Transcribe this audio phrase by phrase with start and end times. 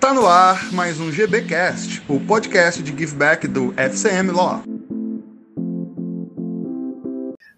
[0.00, 4.62] Tá no ar mais um GBcast, o podcast de giveback do FCM Law.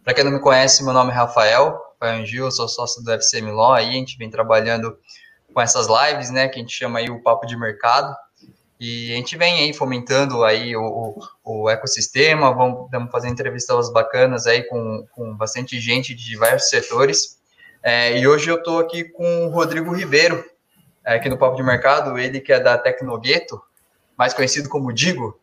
[0.02, 1.78] Para quem não me conhece, meu nome é Rafael
[2.24, 4.96] Gil, sou sócio do FCM Law, aí a gente vem trabalhando
[5.52, 8.16] com essas lives, né, que a gente chama aí o papo de mercado,
[8.80, 10.82] e a gente vem aí fomentando aí o,
[11.44, 16.70] o, o ecossistema, vamos, vamos fazer entrevistas bacanas aí com, com bastante gente de diversos
[16.70, 17.38] setores.
[17.82, 20.42] É, e hoje eu estou aqui com o Rodrigo Ribeiro,
[21.16, 23.60] aqui no Papo de Mercado, ele que é da Tecnogueto,
[24.16, 25.38] mais conhecido como Digo.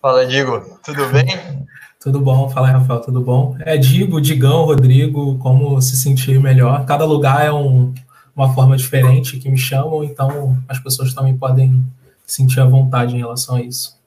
[0.00, 1.66] Fala, Digo, tudo bem?
[2.00, 3.56] Tudo bom, fala Rafael, tudo bom?
[3.60, 6.84] É Digo, Digão, Rodrigo, como se sentir melhor.
[6.86, 7.92] Cada lugar é um,
[8.34, 11.84] uma forma diferente que me chamam, então as pessoas também podem
[12.24, 13.98] sentir a vontade em relação a isso.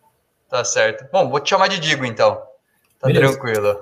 [0.49, 1.05] Tá certo.
[1.11, 2.35] Bom, vou te chamar de Digo, então.
[2.99, 3.33] Tá Beleza.
[3.33, 3.77] tranquilo.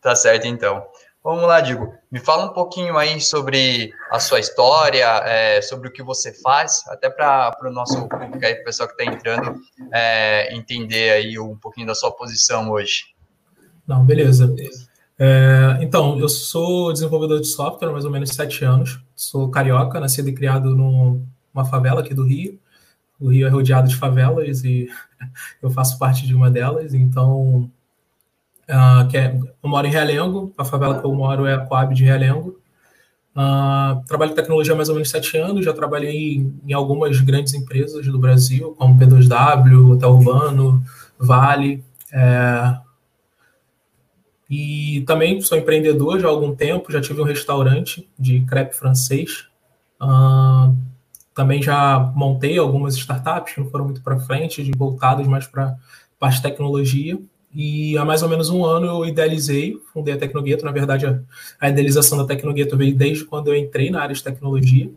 [0.00, 0.84] Tá certo, então.
[1.22, 1.94] Vamos lá, Digo.
[2.10, 6.82] Me fala um pouquinho aí sobre a sua história, é, sobre o que você faz,
[6.88, 9.60] até para o nosso público aí, pessoal que está entrando,
[9.92, 13.04] é, entender aí um pouquinho da sua posição hoje.
[13.86, 14.54] Não, beleza.
[15.18, 19.00] É, então, eu sou desenvolvedor de software há mais ou menos sete anos.
[19.14, 22.58] Sou carioca, nascido e criado numa favela aqui do Rio
[23.20, 24.88] o Rio é rodeado de favelas e
[25.60, 27.70] eu faço parte de uma delas, então
[28.68, 31.94] uh, que é, eu moro em Realengo, a favela que eu moro é a Coab
[31.94, 32.58] de Realengo.
[33.36, 37.20] Uh, trabalho em tecnologia há mais ou menos sete anos, já trabalhei em, em algumas
[37.20, 40.82] grandes empresas do Brasil, como P2W, Hotel Urbano,
[41.18, 41.84] Vale.
[42.12, 42.78] É,
[44.48, 49.46] e também sou empreendedor já há algum tempo, já tive um restaurante de crepe francês.
[50.00, 50.74] Uh,
[51.34, 55.76] também já montei algumas startups não foram muito para frente, voltadas mais para
[56.18, 57.18] parte de tecnologia.
[57.60, 60.64] E há mais ou menos um ano eu idealizei, fundei a Tecnogueto.
[60.64, 61.06] Na verdade,
[61.60, 64.88] a, idealização da Tecnogueto veio desde quando eu entrei na área de tecnologia.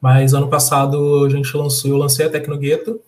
[0.00, 3.00] Mas ano passado a gente lançou, eu lancei a Tecnogueto.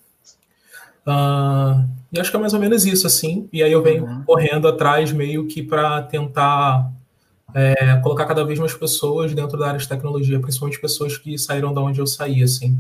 [1.07, 3.49] Uh, e acho que é mais ou menos isso, assim.
[3.53, 4.25] E aí eu venho uhum.
[4.25, 6.91] correndo atrás meio que para tentar
[7.55, 11.73] é, colocar cada vez mais pessoas dentro da área de tecnologia, principalmente pessoas que saíram
[11.73, 12.77] da onde eu saí, assim.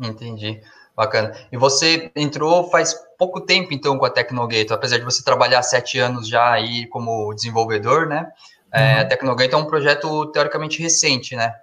[0.00, 0.62] Entendi.
[0.98, 1.32] Bacana.
[1.52, 5.96] E você entrou faz pouco tempo, então, com a Tecnogate, apesar de você trabalhar sete
[5.96, 8.26] anos já aí como desenvolvedor, né?
[8.72, 9.00] É, uhum.
[9.02, 11.54] a Tecnogate é um projeto teoricamente recente, né?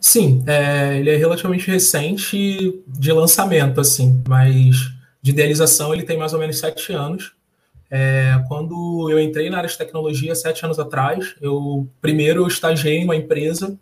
[0.00, 4.76] Sim, é, ele é relativamente recente de lançamento, assim, mas
[5.20, 7.32] de idealização ele tem mais ou menos sete anos.
[7.90, 13.04] É, quando eu entrei na área de tecnologia sete anos atrás, eu primeiro estagiei em
[13.04, 13.76] uma empresa,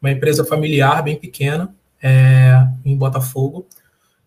[0.00, 3.66] uma empresa familiar bem pequena, é, em Botafogo.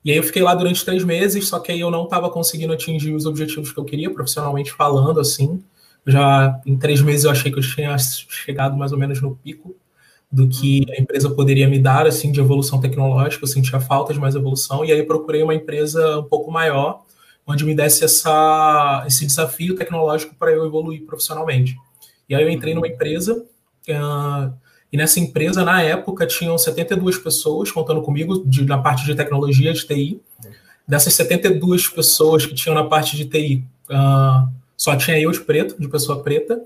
[0.03, 2.73] E aí eu fiquei lá durante três meses, só que aí eu não estava conseguindo
[2.73, 5.63] atingir os objetivos que eu queria, profissionalmente falando, assim.
[6.05, 9.75] Já em três meses eu achei que eu tinha chegado mais ou menos no pico
[10.29, 13.43] do que a empresa poderia me dar, assim, de evolução tecnológica.
[13.43, 17.03] Eu sentia falta de mais evolução, e aí procurei uma empresa um pouco maior,
[17.45, 21.77] onde me desse essa, esse desafio tecnológico para eu evoluir profissionalmente.
[22.27, 23.45] E aí eu entrei numa empresa,
[23.89, 24.53] uh,
[24.93, 29.73] e nessa empresa, na época, tinham 72 pessoas contando comigo de, na parte de tecnologia,
[29.73, 30.21] de TI.
[30.87, 35.39] Dessas 72 pessoas que tinham na parte de TI, uh, ah, só tinha eu de
[35.39, 36.61] preto, de pessoa preta,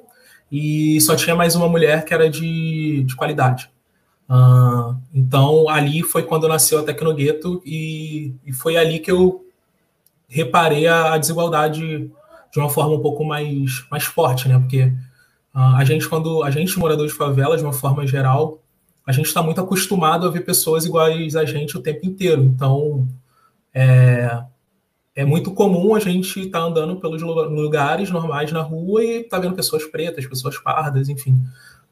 [0.51, 3.69] e só tinha mais uma mulher que era de, de qualidade.
[4.29, 9.45] Uh, então, ali foi quando nasceu a Tecnogueto, e, e foi ali que eu
[10.27, 12.11] reparei a, a, desigualdade
[12.51, 14.59] de uma forma um pouco mais, mais forte, né?
[14.59, 14.91] Porque
[15.59, 18.61] a gente, quando a gente, morador de favela, de uma forma geral,
[19.05, 22.43] a gente está muito acostumado a ver pessoas iguais a gente o tempo inteiro.
[22.43, 23.07] Então,
[23.73, 24.43] é,
[25.15, 29.39] é muito comum a gente estar tá andando pelos lugares normais na rua e tá
[29.39, 31.41] vendo pessoas pretas, pessoas pardas, enfim.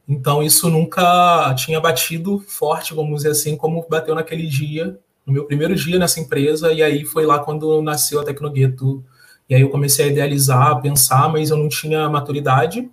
[0.08, 5.46] Então, isso nunca tinha batido forte, vamos dizer assim, como bateu naquele dia no meu
[5.46, 9.03] primeiro dia nessa empresa, e aí foi lá quando nasceu a Tecnogueto.
[9.50, 12.90] E aí eu comecei a idealizar, a pensar, mas eu não tinha maturidade,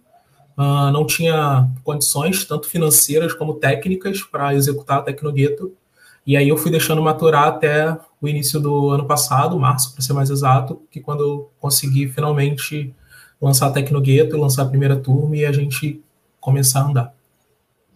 [0.57, 5.73] uh, não tinha condições, tanto financeiras como técnicas, para executar a Tecnogueto.
[6.27, 10.13] E aí eu fui deixando maturar até o início do ano passado, março, para ser
[10.13, 12.95] mais exato, que quando eu consegui finalmente
[13.41, 16.01] lançar a Tecnogueto, lançar a primeira turma e a gente
[16.41, 17.15] começar a andar.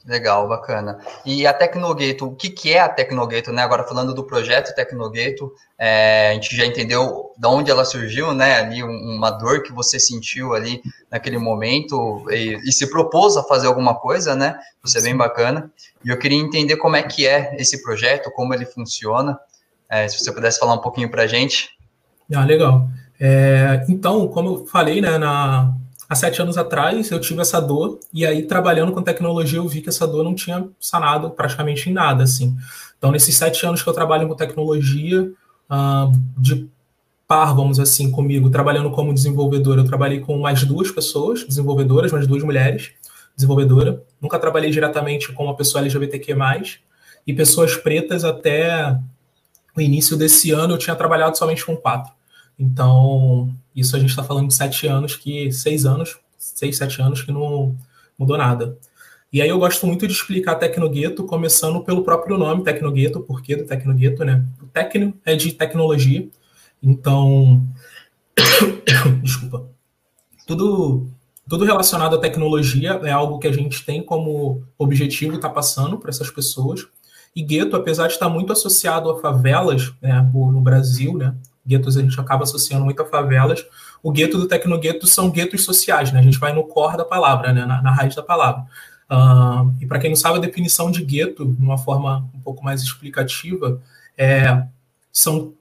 [0.06, 1.00] Legal, bacana.
[1.24, 3.62] E a Tecnogueto, o que, que é a Tecnogueto, né?
[3.62, 8.54] Agora falando do projeto Tecnogueto, é, a gente já entendeu de onde ela surgiu, né?
[8.54, 10.80] Ali uma dor que você sentiu ali
[11.10, 14.56] naquele momento e, e, se propôs a fazer alguma coisa, né?
[14.84, 15.72] Isso é bem bacana.
[16.04, 19.36] E eu queria entender como é que é esse projeto, como ele funciona.
[19.88, 21.70] É, se você pudesse falar um pouquinho para a gente.
[22.32, 22.88] Ah, legal.
[23.18, 25.74] É, então, como eu falei, né, na,
[26.08, 29.80] há sete anos atrás, eu tive essa dor, e aí, trabalhando com tecnologia, eu vi
[29.80, 32.56] que essa dor não tinha sanado praticamente em nada, assim.
[32.98, 36.68] Então, nesses sete anos que eu trabalho com tecnologia, uh, de
[37.26, 42.26] par, vamos assim, comigo, trabalhando como desenvolvedor, eu trabalhei com mais duas pessoas, desenvolvedoras, mais
[42.26, 42.92] duas mulheres,
[43.34, 44.02] desenvolvedora.
[44.20, 46.34] Nunca trabalhei diretamente com uma pessoa LGBTQ+,
[47.26, 48.96] e pessoas pretas até
[49.76, 52.12] o início desse ano eu tinha trabalhado somente com quatro.
[52.58, 57.22] Então, isso a gente está falando de sete anos, que seis anos, seis, sete anos
[57.22, 57.76] que não
[58.18, 58.76] mudou nada.
[59.32, 63.56] E aí eu gosto muito de explicar Tecnogueto, começando pelo próprio nome Tecnogueto, por que
[63.56, 64.44] do Tecnogueto, né?
[64.62, 66.26] O Tecno é de tecnologia,
[66.82, 67.62] então...
[69.22, 69.68] Desculpa.
[70.46, 71.08] Tudo,
[71.48, 75.98] tudo relacionado à tecnologia é algo que a gente tem como objetivo estar tá passando
[75.98, 76.86] para essas pessoas.
[77.34, 81.34] E gueto, apesar de estar muito associado a favelas né, no Brasil, né,
[81.66, 83.64] guetos a gente acaba associando muito a favelas,
[84.02, 87.52] o gueto do tecnogueto são guetos sociais, né, a gente vai no core da palavra,
[87.52, 88.64] né, na, na raiz da palavra.
[89.10, 92.64] Uh, e para quem não sabe, a definição de gueto, de uma forma um pouco
[92.64, 93.80] mais explicativa,
[94.18, 94.64] é,
[95.12, 95.54] são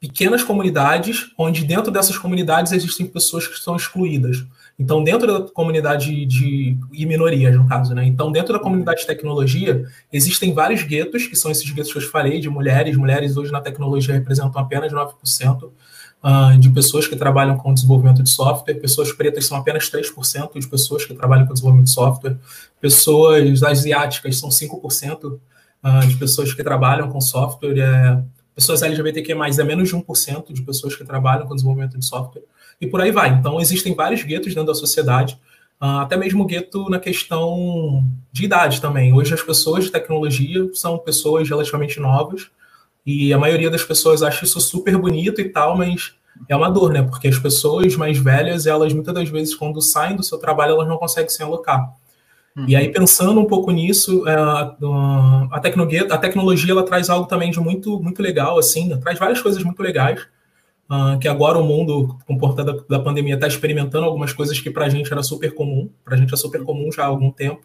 [0.00, 4.44] pequenas comunidades onde dentro dessas comunidades existem pessoas que são excluídas.
[4.78, 6.76] Então, dentro da comunidade de.
[6.92, 8.04] e minorias, no caso, né?
[8.06, 12.02] Então, dentro da comunidade de tecnologia, existem vários guetos, que são esses guetos que eu
[12.02, 12.96] falei, de mulheres.
[12.96, 15.70] Mulheres hoje na tecnologia representam apenas 9%.
[16.24, 20.68] Uh, de pessoas que trabalham com desenvolvimento de software, pessoas pretas são apenas 3% de
[20.68, 22.36] pessoas que trabalham com desenvolvimento de software,
[22.80, 25.40] pessoas asiáticas são 5% uh,
[25.82, 28.22] ah, de pessoas que trabalham com software, é,
[28.54, 32.44] pessoas LGBTQ+, é menos de 1% de pessoas que trabalham com desenvolvimento de software
[32.82, 33.30] e por aí vai.
[33.30, 35.38] Então, existem vários guetos dentro da sociedade,
[35.80, 39.12] uh, até mesmo gueto na questão de idade também.
[39.12, 42.50] Hoje, as pessoas de tecnologia são pessoas relativamente novas,
[43.06, 46.12] e a maioria das pessoas acha isso super bonito e tal, mas
[46.48, 47.02] é uma dor, né?
[47.02, 50.88] Porque as pessoas mais velhas, elas muitas das vezes, quando saem do seu trabalho, elas
[50.88, 51.94] não conseguem se alocar.
[52.56, 52.64] Uhum.
[52.66, 57.52] E aí, pensando um pouco nisso, é, a, tecnologia, a tecnologia ela traz algo também
[57.52, 60.26] de muito, muito legal, assim, traz várias coisas muito legais.
[60.92, 64.70] Uh, que agora o mundo, com porta da, da pandemia, está experimentando algumas coisas que
[64.70, 67.30] para a gente era super comum, para a gente é super comum já há algum
[67.30, 67.62] tempo,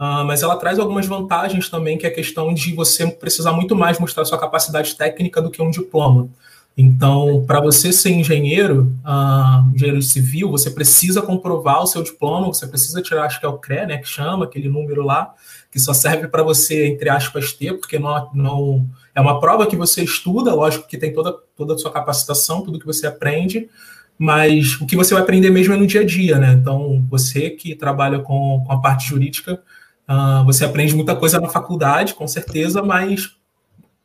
[0.00, 3.76] uh, mas ela traz algumas vantagens também, que é a questão de você precisar muito
[3.76, 6.30] mais mostrar sua capacidade técnica do que um diploma.
[6.76, 12.66] Então, para você ser engenheiro, uh, engenheiro civil, você precisa comprovar o seu diploma, você
[12.66, 15.32] precisa tirar, acho que é o CRE, né, que chama, aquele número lá,
[15.70, 19.74] que só serve para você, entre aspas, ter, porque não, não é uma prova que
[19.74, 23.68] você estuda, lógico que tem toda, toda a sua capacitação, tudo que você aprende,
[24.16, 26.52] mas o que você vai aprender mesmo é no dia a dia, né?
[26.52, 29.60] Então, você que trabalha com, com a parte jurídica,
[30.08, 33.36] uh, você aprende muita coisa na faculdade, com certeza, mas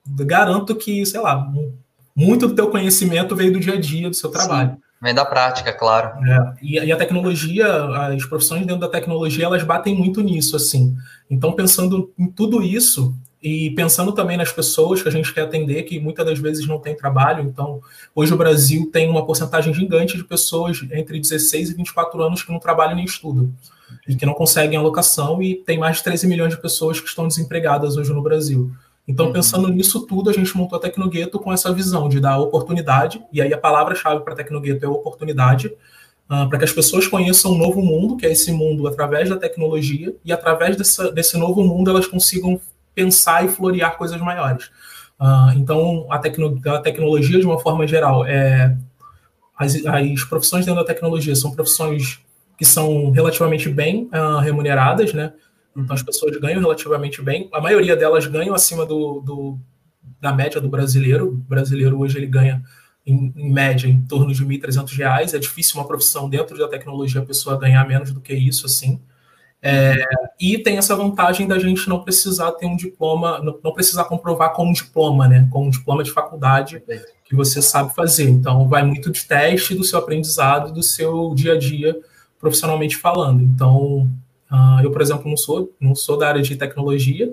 [0.04, 1.48] garanto que, sei lá,
[2.16, 4.71] muito do teu conhecimento veio do dia a dia, do seu trabalho.
[4.71, 6.09] Sim, vem da prática, claro.
[6.25, 7.68] É, e, e, a tecnologia,
[8.07, 10.98] as profissões dentro da tecnologia, elas batem muito nisso, assim.
[11.30, 15.84] Então, pensando em tudo isso, e pensando também nas pessoas que a gente quer atender,
[15.84, 17.81] que muitas das vezes não tem trabalho, então
[18.16, 22.51] hoje o Brasil tem uma porcentagem gigante de pessoas entre 16 e 24 anos que
[22.51, 23.51] não trabalham nem estudam
[24.07, 27.28] e que não conseguem alocação, e tem mais de 13 milhões de pessoas que estão
[27.28, 28.72] desempregadas hoje no Brasil.
[29.06, 29.34] Então, uhum.
[29.34, 33.42] pensando nisso tudo, a gente montou a Tecnogueto com essa visão de dar oportunidade, e
[33.42, 37.57] aí a palavra-chave para a Tecnogueto é oportunidade, uh, para que as pessoas conheçam um
[37.57, 41.90] novo mundo, que é esse mundo através da tecnologia, e através dessa, desse novo mundo
[41.92, 42.60] elas consigam
[42.94, 44.69] pensar e florear coisas maiores.
[45.19, 48.76] Uh, então, a, tecno a, tecnologia, de uma forma geral, é,
[49.57, 52.19] as, as, profissões dentro da tecnologia são profissões
[52.57, 55.33] que são relativamente bem uh, remuneradas, né?
[55.76, 57.50] Então, as pessoas ganham relativamente bem.
[57.52, 59.59] A maioria delas ganham acima do, do
[60.21, 61.30] da média do brasileiro.
[61.30, 62.64] O brasileiro hoje ele ganha,
[63.06, 65.33] em, em média, em torno de R$ 1.300.
[65.33, 69.02] É difícil uma profissão dentro da tecnologia a pessoa ganhar menos do que isso, assim.
[69.65, 70.05] É,
[70.37, 74.51] e tem essa vantagem da gente não precisar ter um diploma, não, não, precisar comprovar
[74.51, 75.47] com um diploma, né?
[75.49, 76.83] Com um diploma de faculdade
[77.23, 78.29] que você sabe fazer.
[78.29, 81.97] Então, vai muito de teste do seu aprendizado, do seu dia a dia
[82.37, 83.41] profissionalmente falando.
[83.41, 84.01] Então,
[84.51, 87.29] uh, eu, por exemplo, não sou, não sou da área de tecnologia.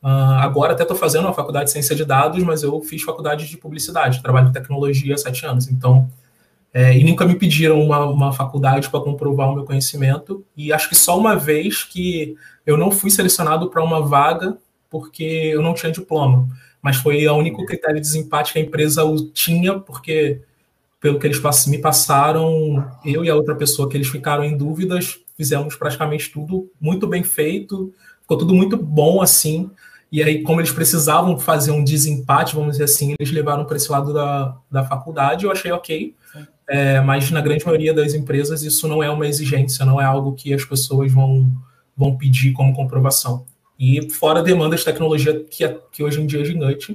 [0.00, 3.48] Uh, agora até estou fazendo uma faculdade de ciência de dados, mas eu fiz faculdade
[3.48, 5.68] de publicidade, trabalho em tecnologia há sete anos.
[5.68, 6.08] Então,
[6.74, 10.44] é, e nunca me pediram uma, uma faculdade para comprovar o meu conhecimento.
[10.56, 14.56] E acho que só uma vez que eu não fui selecionado para uma vaga
[14.88, 16.48] porque eu não tinha diploma.
[16.80, 19.02] Mas foi o único critério de desempate que a empresa
[19.32, 20.40] tinha, porque,
[21.00, 25.18] pelo que eles me passaram, eu e a outra pessoa que eles ficaram em dúvidas,
[25.36, 29.70] fizemos praticamente tudo muito bem feito, ficou tudo muito bom assim.
[30.10, 33.90] E aí, como eles precisavam fazer um desempate, vamos dizer assim, eles levaram para esse
[33.90, 36.14] lado da, da faculdade, eu achei ok.
[36.72, 40.32] É, mas na grande maioria das empresas isso não é uma exigência, não é algo
[40.32, 41.52] que as pessoas vão,
[41.94, 43.44] vão pedir como comprovação.
[43.78, 46.92] E fora demanda de tecnologia que, que hoje em dia é gigante,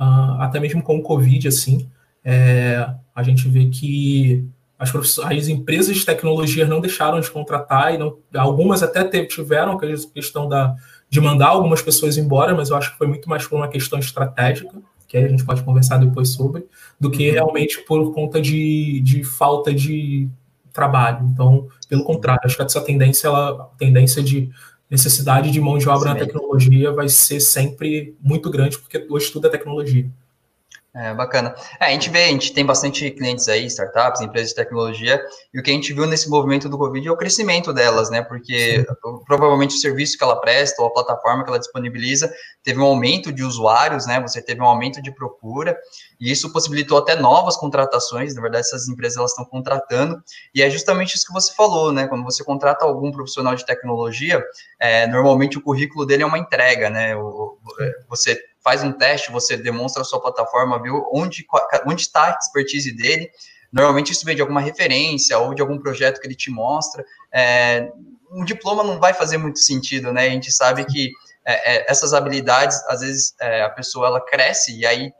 [0.00, 1.88] uh, até mesmo com o Covid, assim,
[2.24, 2.84] é,
[3.14, 4.44] a gente vê que
[4.76, 9.80] as, as, empresas de tecnologia não deixaram de contratar, e não, algumas até tiveram a
[10.12, 10.74] questão da,
[11.08, 14.00] de mandar algumas pessoas embora, mas eu acho que foi muito mais por uma questão
[14.00, 16.66] estratégica, que a gente pode conversar depois sobre,
[16.98, 17.34] do que uhum.
[17.34, 20.28] realmente por conta de, de falta de
[20.72, 21.26] trabalho.
[21.32, 24.50] Então, pelo contrário, acho que essa tendência, ela, tendência de
[24.90, 26.14] necessidade de mão de obra Sim.
[26.14, 30.08] na tecnologia vai ser sempre muito grande, porque hoje tudo é tecnologia.
[30.98, 31.54] É, bacana.
[31.78, 35.22] É, a gente vê, a gente tem bastante clientes aí, startups, empresas de tecnologia,
[35.52, 38.22] e o que a gente viu nesse movimento do Covid é o crescimento delas, né?
[38.22, 39.18] Porque Sim.
[39.26, 43.30] provavelmente o serviço que ela presta ou a plataforma que ela disponibiliza teve um aumento
[43.30, 44.18] de usuários, né?
[44.22, 45.76] Você teve um aumento de procura,
[46.18, 48.34] e isso possibilitou até novas contratações.
[48.34, 50.22] Na verdade, essas empresas elas estão contratando,
[50.54, 52.06] e é justamente isso que você falou, né?
[52.06, 54.42] Quando você contrata algum profissional de tecnologia,
[54.80, 57.14] é, normalmente o currículo dele é uma entrega, né?
[57.14, 57.58] O,
[58.08, 61.46] você faz um teste, você demonstra a sua plataforma, viu onde,
[61.86, 63.30] onde está a expertise dele.
[63.72, 67.04] Normalmente isso vem de alguma referência ou de algum projeto que ele te mostra.
[67.32, 67.88] É,
[68.28, 70.26] um diploma não vai fazer muito sentido, né?
[70.26, 71.12] A gente sabe que
[71.44, 75.12] é, é, essas habilidades, às vezes, é, a pessoa ela cresce e aí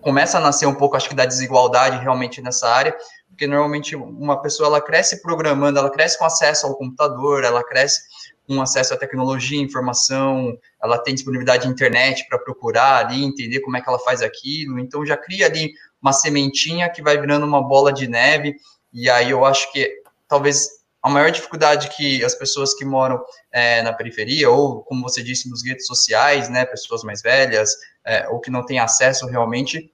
[0.00, 2.96] começa a nascer um pouco, acho que, da desigualdade realmente nessa área,
[3.28, 8.02] porque normalmente uma pessoa ela cresce programando, ela cresce com acesso ao computador, ela cresce
[8.48, 13.76] um acesso à tecnologia, informação, ela tem disponibilidade de internet para procurar ali, entender como
[13.76, 17.62] é que ela faz aquilo, então já cria ali uma sementinha que vai virando uma
[17.62, 18.56] bola de neve,
[18.92, 20.68] e aí eu acho que talvez
[21.02, 23.22] a maior dificuldade que as pessoas que moram
[23.52, 27.74] é, na periferia, ou como você disse, nos guetos sociais, né, pessoas mais velhas,
[28.04, 29.92] é, ou que não têm acesso realmente,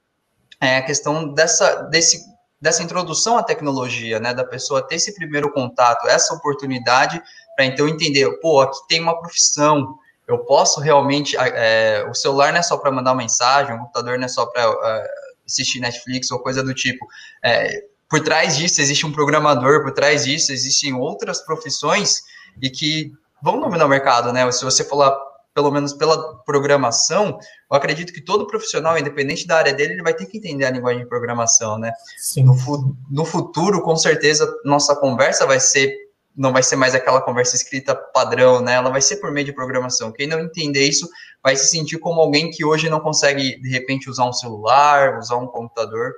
[0.60, 2.24] é a questão dessa, desse,
[2.60, 7.20] dessa introdução à tecnologia, né, da pessoa ter esse primeiro contato, essa oportunidade
[7.56, 12.60] para então entender, pô, aqui tem uma profissão, eu posso realmente, é, o celular não
[12.60, 15.10] é só para mandar mensagem, o computador não é só para é,
[15.46, 17.06] assistir Netflix ou coisa do tipo.
[17.42, 22.22] É, por trás disso existe um programador, por trás disso existem outras profissões
[22.60, 24.50] e que vão dominar o mercado, né?
[24.52, 25.16] Se você falar
[25.54, 27.38] pelo menos pela programação,
[27.70, 30.70] eu acredito que todo profissional, independente da área dele, ele vai ter que entender a
[30.70, 31.92] linguagem de programação, né?
[32.18, 32.44] Sim.
[32.44, 35.92] No, no futuro, com certeza, nossa conversa vai ser
[36.36, 38.74] não vai ser mais aquela conversa escrita padrão, né?
[38.74, 40.12] Ela vai ser por meio de programação.
[40.12, 41.08] Quem não entender isso
[41.42, 45.36] vai se sentir como alguém que hoje não consegue, de repente, usar um celular, usar
[45.36, 46.12] um computador.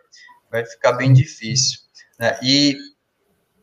[0.51, 1.81] Vai ficar bem difícil.
[2.19, 2.39] Né?
[2.43, 2.77] E,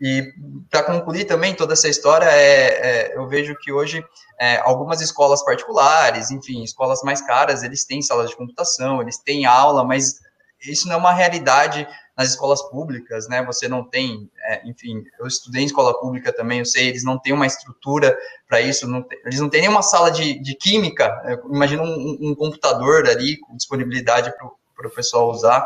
[0.02, 0.34] e
[0.70, 4.04] para concluir também toda essa história, é, é eu vejo que hoje
[4.40, 9.46] é, algumas escolas particulares, enfim, escolas mais caras, eles têm salas de computação, eles têm
[9.46, 10.20] aula, mas
[10.68, 11.88] isso não é uma realidade
[12.20, 13.42] nas escolas públicas, né?
[13.46, 17.18] Você não tem, é, enfim, eu estudei em escola pública também, eu sei, eles não
[17.18, 18.14] têm uma estrutura
[18.46, 22.18] para isso, não tem, eles não têm nenhuma sala de, de química, é, imagina um,
[22.20, 25.66] um, computador ali com disponibilidade para o pessoal usar.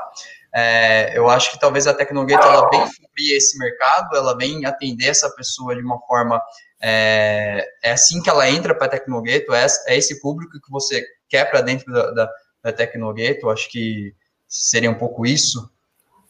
[0.53, 5.07] É, eu acho que talvez a Tecnogueto ela vem cobrir esse mercado, ela vem atender
[5.07, 6.39] essa pessoa de uma forma
[6.79, 11.03] é, é assim que ela entra para a Tecnogueto, é, é, esse público que você
[11.27, 12.29] quer para dentro da, da,
[12.62, 14.13] da Tecnogueto, acho que
[14.48, 15.74] seria um pouco isso.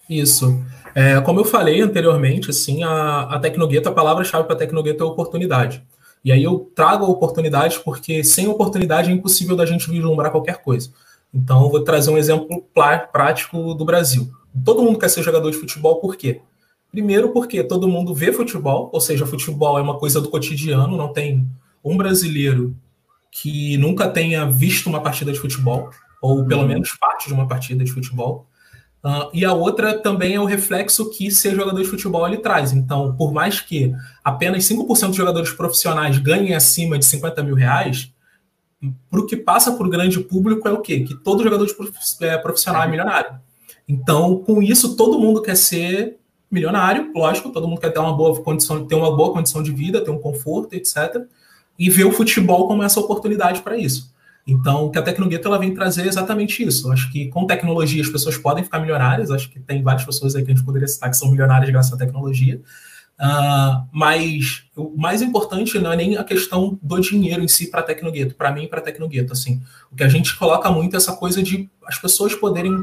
[0.10, 0.64] Isso.
[0.96, 5.08] É, como eu falei anteriormente, assim, a, a Tecnogueto, a palavra-chave para a Tecnogueto é
[5.08, 5.84] oportunidade.
[6.24, 10.62] E aí eu trago a oportunidade porque sem oportunidade é impossível da gente vislumbrar qualquer
[10.62, 10.92] coisa.
[11.34, 12.64] Então eu vou trazer um exemplo
[13.12, 14.32] prático do Brasil.
[14.64, 16.42] Todo mundo quer ser jogador de futebol, por quê?
[16.92, 21.12] Primeiro porque todo mundo vê futebol, ou seja, futebol é uma coisa do cotidiano, não
[21.12, 21.46] tem
[21.84, 22.76] um brasileiro
[23.32, 25.90] que nunca tenha visto uma partida de futebol,
[26.22, 26.68] ou pelo uhum.
[26.68, 28.46] menos parte de uma partida de futebol.
[29.04, 32.72] Uh, e a outra também é o reflexo que ser jogador de futebol ele traz.
[32.72, 33.94] Então, por mais que
[34.24, 38.14] apenas 5% dos jogadores profissionais ganhem acima de 50 mil reais,
[39.10, 41.02] para o que passa por grande público é o quê?
[41.02, 41.68] Que todo jogador
[42.22, 43.40] é, profissional é milionário.
[43.88, 46.18] Então, com isso, todo mundo quer ser
[46.50, 50.04] milionário, lógico, todo mundo quer ter uma boa condição, ter uma boa condição de vida,
[50.04, 51.24] ter um conforto, etc.
[51.78, 54.13] E ver o futebol como essa oportunidade para isso.
[54.46, 56.92] Então, que a Tecnogueto ela vem trazer exatamente isso.
[56.92, 59.32] acho que com tecnologia as pessoas podem ficar milionárias.
[59.32, 61.94] Acho que tem várias pessoas aí que a gente poderia citar que são milionárias graças
[61.94, 62.62] à tecnologia.
[63.20, 67.84] Uh, mas o mais importante não é nem a questão do dinheiro em si para
[67.84, 69.32] Tecnogueto, para mim e para Tecnogueto.
[69.32, 72.74] Assim, o que a gente coloca muito é essa coisa de as pessoas poderem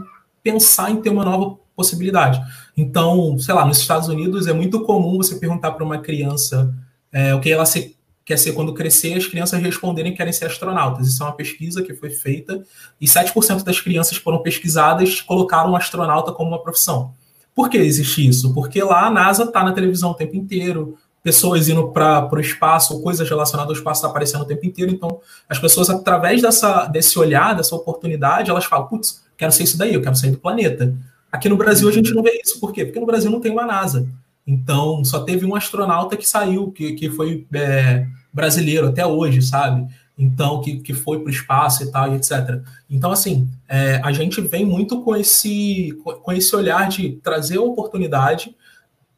[0.43, 2.40] pensar em ter uma nova possibilidade.
[2.76, 6.75] Então, sei lá, nos Estados Unidos é muito comum você perguntar para uma criança
[7.12, 7.97] é, o que ela se
[8.31, 11.09] quer ser quando crescer, as crianças responderem que querem ser astronautas.
[11.09, 12.65] Isso é uma pesquisa que foi feita
[13.01, 17.13] e 7% das crianças que foram pesquisadas colocaram astronauta como uma profissão.
[17.53, 18.55] Por que existe isso?
[18.55, 23.03] Porque lá a NASA está na televisão o tempo inteiro, pessoas indo para o espaço,
[23.03, 24.93] coisas relacionadas ao espaço tá aparecendo o tempo inteiro.
[24.93, 29.77] Então, as pessoas, através dessa, desse olhar, dessa oportunidade, elas falam, putz, quero ser isso
[29.77, 30.95] daí, eu quero sair do planeta.
[31.33, 32.61] Aqui no Brasil a gente não vê isso.
[32.61, 32.85] Por quê?
[32.85, 34.09] Porque no Brasil não tem uma NASA.
[34.47, 39.87] Então, só teve um astronauta que saiu, que, que foi é, brasileiro até hoje, sabe?
[40.17, 42.61] Então, que, que foi para o espaço e tal, e etc.
[42.89, 47.63] Então, assim, é, a gente vem muito com esse, com esse olhar de trazer a
[47.63, 48.55] oportunidade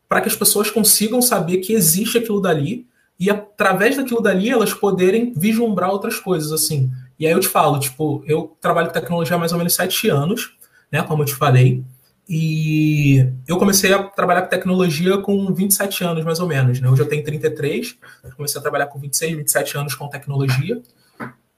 [0.09, 2.87] para que as pessoas consigam saber que existe aquilo dali
[3.19, 6.90] e através daquilo dali elas poderem vislumbrar outras coisas, assim.
[7.19, 10.09] E aí eu te falo, tipo, eu trabalho com tecnologia há mais ou menos sete
[10.09, 10.57] anos,
[10.90, 11.83] né, como eu te falei,
[12.28, 16.80] e eu comecei a trabalhar com tecnologia com 27 anos, mais ou menos.
[16.80, 16.88] Né?
[16.88, 17.96] Hoje eu tenho 33,
[18.36, 20.80] comecei a trabalhar com 26, 27 anos com tecnologia.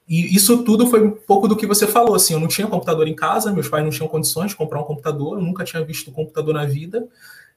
[0.08, 2.14] E isso tudo foi um pouco do que você falou.
[2.14, 4.84] Assim, eu não tinha computador em casa, meus pais não tinham condições de comprar um
[4.84, 7.06] computador, eu nunca tinha visto computador na vida.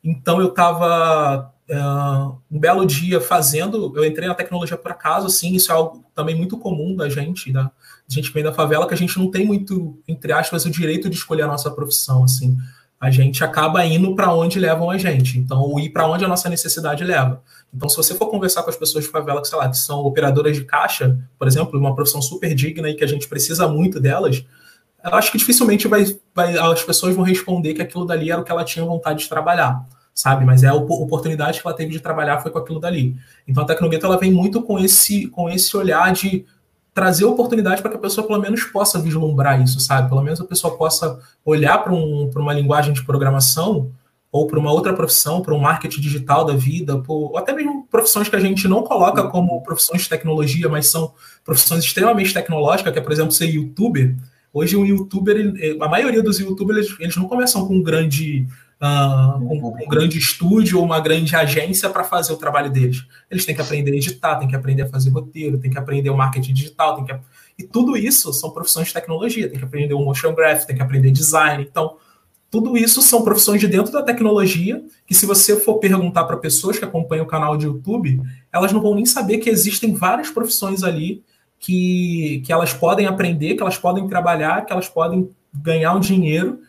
[0.03, 1.83] Então eu estava uh, é,
[2.51, 6.35] um belo dia fazendo, eu entrei na tecnologia por acaso, assim, isso é algo também
[6.35, 7.71] muito comum da gente, da
[8.07, 11.09] gente que vem da favela, que a gente não tem muito, entre aspas, o direito
[11.09, 12.57] de escolher a nossa profissão, assim
[13.00, 15.38] a gente acaba indo para onde levam a gente.
[15.38, 17.42] Então, ir para onde a nossa necessidade leva.
[17.74, 20.00] Então, se você for conversar com as pessoas de favela, que, sei lá, que são
[20.00, 24.00] operadoras de caixa, por exemplo, uma profissão super digna e que a gente precisa muito
[24.00, 24.44] delas,
[25.04, 28.44] eu acho que dificilmente vai, vai, as pessoas vão responder que aquilo dali era o
[28.44, 30.44] que ela tinha vontade de trabalhar, sabe?
[30.44, 33.16] Mas é a oportunidade que ela teve de trabalhar foi com aquilo dali.
[33.48, 36.46] Então, a Tecnogueto, ela vem muito com esse, com esse olhar de
[36.98, 40.10] trazer oportunidade para que a pessoa pelo menos possa vislumbrar isso, sabe?
[40.10, 43.92] Pelo menos a pessoa possa olhar para um, uma linguagem de programação
[44.32, 47.86] ou para uma outra profissão, para um marketing digital da vida, por, ou até mesmo
[47.92, 51.13] profissões que a gente não coloca como profissões de tecnologia, mas são
[51.46, 54.16] profissões extremamente tecnológicas, que é, por exemplo, ser youtuber.
[54.51, 58.48] Hoje um youtuber, a maioria dos youtubers, eles não começam com um grande
[58.81, 63.05] uh, um, um, grande estúdio ou uma grande agência para fazer o trabalho deles.
[63.29, 66.10] Eles têm que aprender a editar, têm que aprender a fazer roteiro, têm que aprender
[66.10, 67.15] o marketing digital, têm que...
[67.57, 70.81] e tudo isso são profissões de tecnologia, tem que aprender o motion graphic, tem que
[70.81, 71.65] aprender design.
[71.69, 71.98] Então,
[72.50, 76.79] tudo isso são profissões de dentro da tecnologia que, se você for perguntar para pessoas
[76.79, 78.22] que acompanham o canal de YouTube,
[78.53, 81.24] elas não vão nem saber que existem várias profissões ali
[81.59, 86.59] que, que elas podem aprender, que elas podem trabalhar, que elas podem ganhar um dinheiro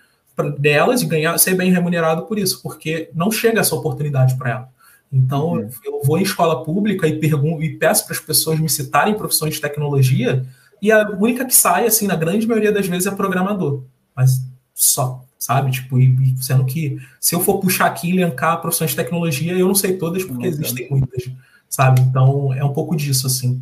[0.59, 4.69] delas e ganhar, ser bem remunerado por isso, porque não chega essa oportunidade para ela.
[5.13, 5.71] Então, uhum.
[5.85, 9.55] eu vou em escola pública e pergunto e peço para as pessoas me citarem profissões
[9.55, 10.45] de tecnologia,
[10.81, 13.83] e a única que sai, assim, na grande maioria das vezes, é programador.
[14.15, 14.43] Mas
[14.75, 15.73] só, sabe?
[15.73, 19.67] Tipo, e, sendo que se eu for puxar aqui e elencar profissões de tecnologia, eu
[19.67, 20.53] não sei todas, porque uhum.
[20.53, 21.31] existem muitas,
[21.69, 22.01] sabe?
[22.03, 23.61] Então, é um pouco disso, assim.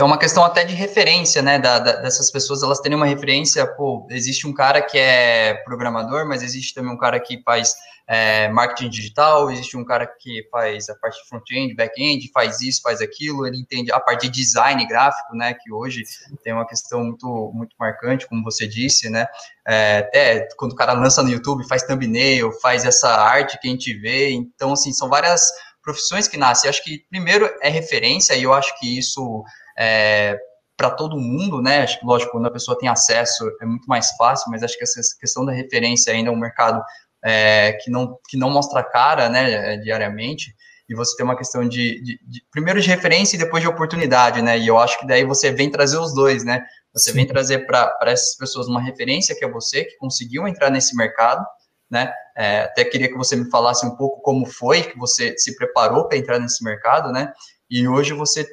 [0.00, 3.04] Então, é uma questão até de referência, né, da, da, dessas pessoas, elas terem uma
[3.04, 7.74] referência, pô, existe um cara que é programador, mas existe também um cara que faz
[8.08, 13.02] é, marketing digital, existe um cara que faz a parte front-end, back-end, faz isso, faz
[13.02, 16.02] aquilo, ele entende a parte de design gráfico, né, que hoje
[16.42, 19.26] tem uma questão muito, muito marcante, como você disse, né,
[19.68, 23.70] é, até quando o cara lança no YouTube, faz thumbnail, faz essa arte que a
[23.70, 26.68] gente vê, então, assim, são várias profissões que nascem.
[26.68, 29.44] Acho que, primeiro, é referência, e eu acho que isso
[29.78, 30.38] é,
[30.76, 31.82] para todo mundo, né?
[31.82, 34.84] Acho que, lógico, quando a pessoa tem acesso é muito mais fácil, mas acho que
[34.84, 36.82] essa questão da referência ainda é um mercado
[37.22, 40.54] é, que, não, que não mostra cara, né, diariamente,
[40.88, 44.42] e você tem uma questão de, de, de, primeiro de referência e depois de oportunidade,
[44.42, 44.58] né?
[44.58, 46.64] E eu acho que daí você vem trazer os dois, né?
[46.92, 47.18] Você Sim.
[47.18, 51.46] vem trazer para essas pessoas uma referência que é você, que conseguiu entrar nesse mercado,
[51.88, 52.12] né?
[52.36, 56.08] É, até queria que você me falasse um pouco como foi que você se preparou
[56.08, 57.32] para entrar nesse mercado, né?
[57.70, 58.44] E hoje você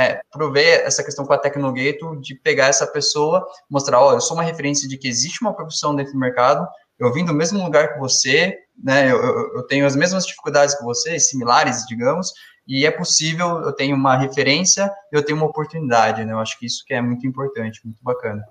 [0.00, 4.36] é, prover essa questão com a Tecnogato de pegar essa pessoa, mostrar, ó, eu sou
[4.36, 6.66] uma referência de que existe uma profissão dentro do mercado,
[6.98, 9.18] eu vim do mesmo lugar que você, né, eu,
[9.54, 12.32] eu tenho as mesmas dificuldades que você, similares, digamos,
[12.66, 16.66] e é possível, eu tenho uma referência, eu tenho uma oportunidade, né, eu acho que
[16.66, 18.44] isso que é muito importante, muito bacana.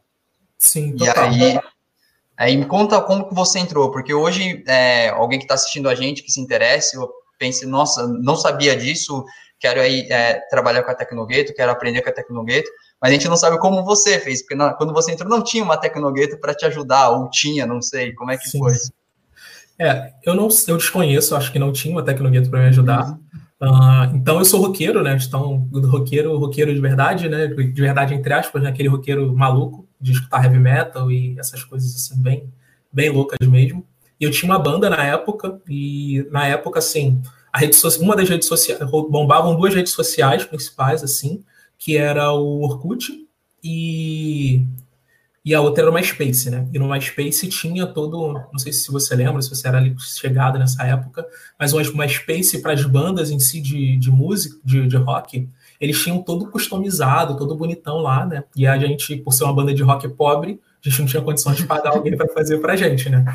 [0.57, 1.31] Sim, total.
[1.31, 1.59] E aí,
[2.37, 5.95] aí me conta como que você entrou, porque hoje, é, alguém que está assistindo a
[5.95, 9.23] gente, que se interesse, eu pense, nossa, não sabia disso,
[9.59, 12.69] quero aí é, trabalhar com a Tecnogueto, quero aprender com a Tecnogueto,
[13.01, 15.63] mas a gente não sabe como você fez, porque na, quando você entrou não tinha
[15.63, 18.59] uma Tecnogueto para te ajudar, ou tinha, não sei, como é que Sim.
[18.59, 18.73] foi?
[19.77, 23.17] É, eu não eu desconheço, acho que não tinha uma Tecnogueto para me ajudar.
[23.61, 25.17] Uh, então eu sou roqueiro, né?
[25.21, 27.47] Então, roqueiro, roqueiro de verdade, né?
[27.47, 28.69] De verdade, entre aspas, né?
[28.69, 32.49] aquele roqueiro maluco de escutar heavy metal e essas coisas assim, bem,
[32.91, 33.85] bem loucas mesmo.
[34.19, 38.15] E eu tinha uma banda na época, e na época, assim, a rede social, uma
[38.15, 41.43] das redes sociais, bombavam duas redes sociais principais, assim,
[41.77, 43.27] que era o Orkut
[43.63, 44.65] e,
[45.43, 46.67] e a outra era o MySpace, né?
[46.73, 50.59] E no MySpace tinha todo, não sei se você lembra, se você era ali chegado
[50.59, 51.25] nessa época,
[51.57, 55.47] mas o MySpace para as bandas em si de, de música, de, de rock,
[55.79, 58.43] eles tinham todo customizado, todo bonitão lá, né?
[58.55, 61.57] E a gente, por ser uma banda de rock pobre, a gente não tinha condições
[61.57, 63.25] de pagar alguém para fazer pra gente, né?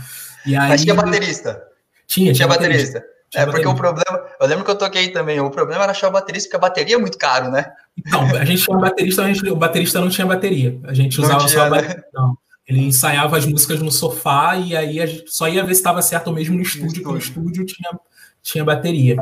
[0.47, 1.63] E aí, Mas tinha baterista.
[2.07, 2.99] Tinha, tinha, tinha baterista.
[2.99, 3.14] baterista.
[3.35, 4.25] É, porque o problema.
[4.41, 5.41] Eu lembro que eu toquei também.
[5.41, 7.67] O problema era achar o baterista, porque a bateria é muito caro, né?
[7.97, 10.79] Então, a gente tinha um baterista, a gente, o baterista não tinha bateria.
[10.85, 11.97] A gente usava tinha, só a bateria.
[11.97, 12.03] Né?
[12.13, 12.39] Não.
[12.67, 16.01] Ele ensaiava as músicas no sofá e aí a gente só ia ver se estava
[16.01, 17.91] certo mesmo no estúdio, porque no estúdio tinha,
[18.43, 19.17] tinha bateria.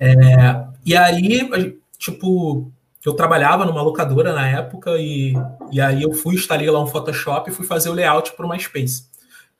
[0.00, 2.72] É, e aí, tipo,
[3.04, 5.34] eu trabalhava numa locadora na época e,
[5.70, 8.48] e aí eu fui, instalei lá um Photoshop e fui fazer o layout para o
[8.48, 9.04] MySpace.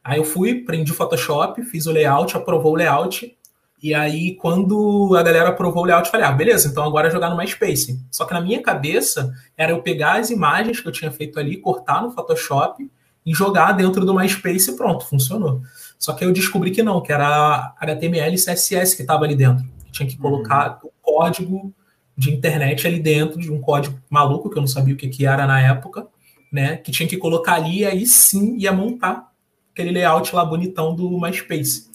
[0.02, 3.36] Aí eu fui, prendi o Photoshop, fiz o layout, aprovou o layout
[3.80, 7.10] e aí, quando a galera aprovou o layout, eu falei, ah, beleza, então agora é
[7.10, 8.00] jogar no MySpace.
[8.10, 11.56] Só que na minha cabeça, era eu pegar as imagens que eu tinha feito ali,
[11.56, 12.90] cortar no Photoshop
[13.24, 15.62] e jogar dentro do MySpace e pronto, funcionou.
[15.96, 19.64] Só que eu descobri que não, que era HTML e CSS que estava ali dentro.
[19.86, 20.22] Eu tinha que uhum.
[20.22, 20.88] colocar uhum.
[20.88, 21.74] o código
[22.16, 25.24] de internet ali dentro, de um código maluco, que eu não sabia o que, que
[25.24, 26.06] era na época,
[26.50, 26.76] né?
[26.78, 29.30] Que tinha que colocar ali e aí sim ia montar
[29.72, 31.88] aquele layout lá bonitão do MySpace.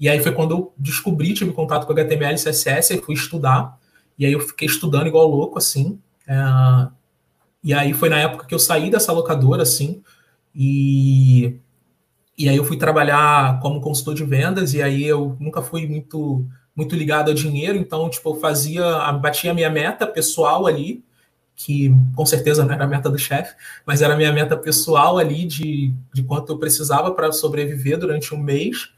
[0.00, 3.78] E aí foi quando eu descobri, tive contato com HTML e CSS, e fui estudar.
[4.18, 6.00] E aí eu fiquei estudando igual louco, assim.
[6.26, 6.34] É...
[7.62, 10.02] E aí foi na época que eu saí dessa locadora, assim.
[10.54, 11.58] E,
[12.36, 16.46] e aí eu fui trabalhar como consultor de vendas, e aí eu nunca fui muito
[16.74, 21.04] muito ligado ao dinheiro, então, tipo, eu fazia, batia a minha meta pessoal ali,
[21.54, 25.18] que com certeza não era a meta do chefe, mas era a minha meta pessoal
[25.18, 28.88] ali de, de quanto eu precisava para sobreviver durante um mês.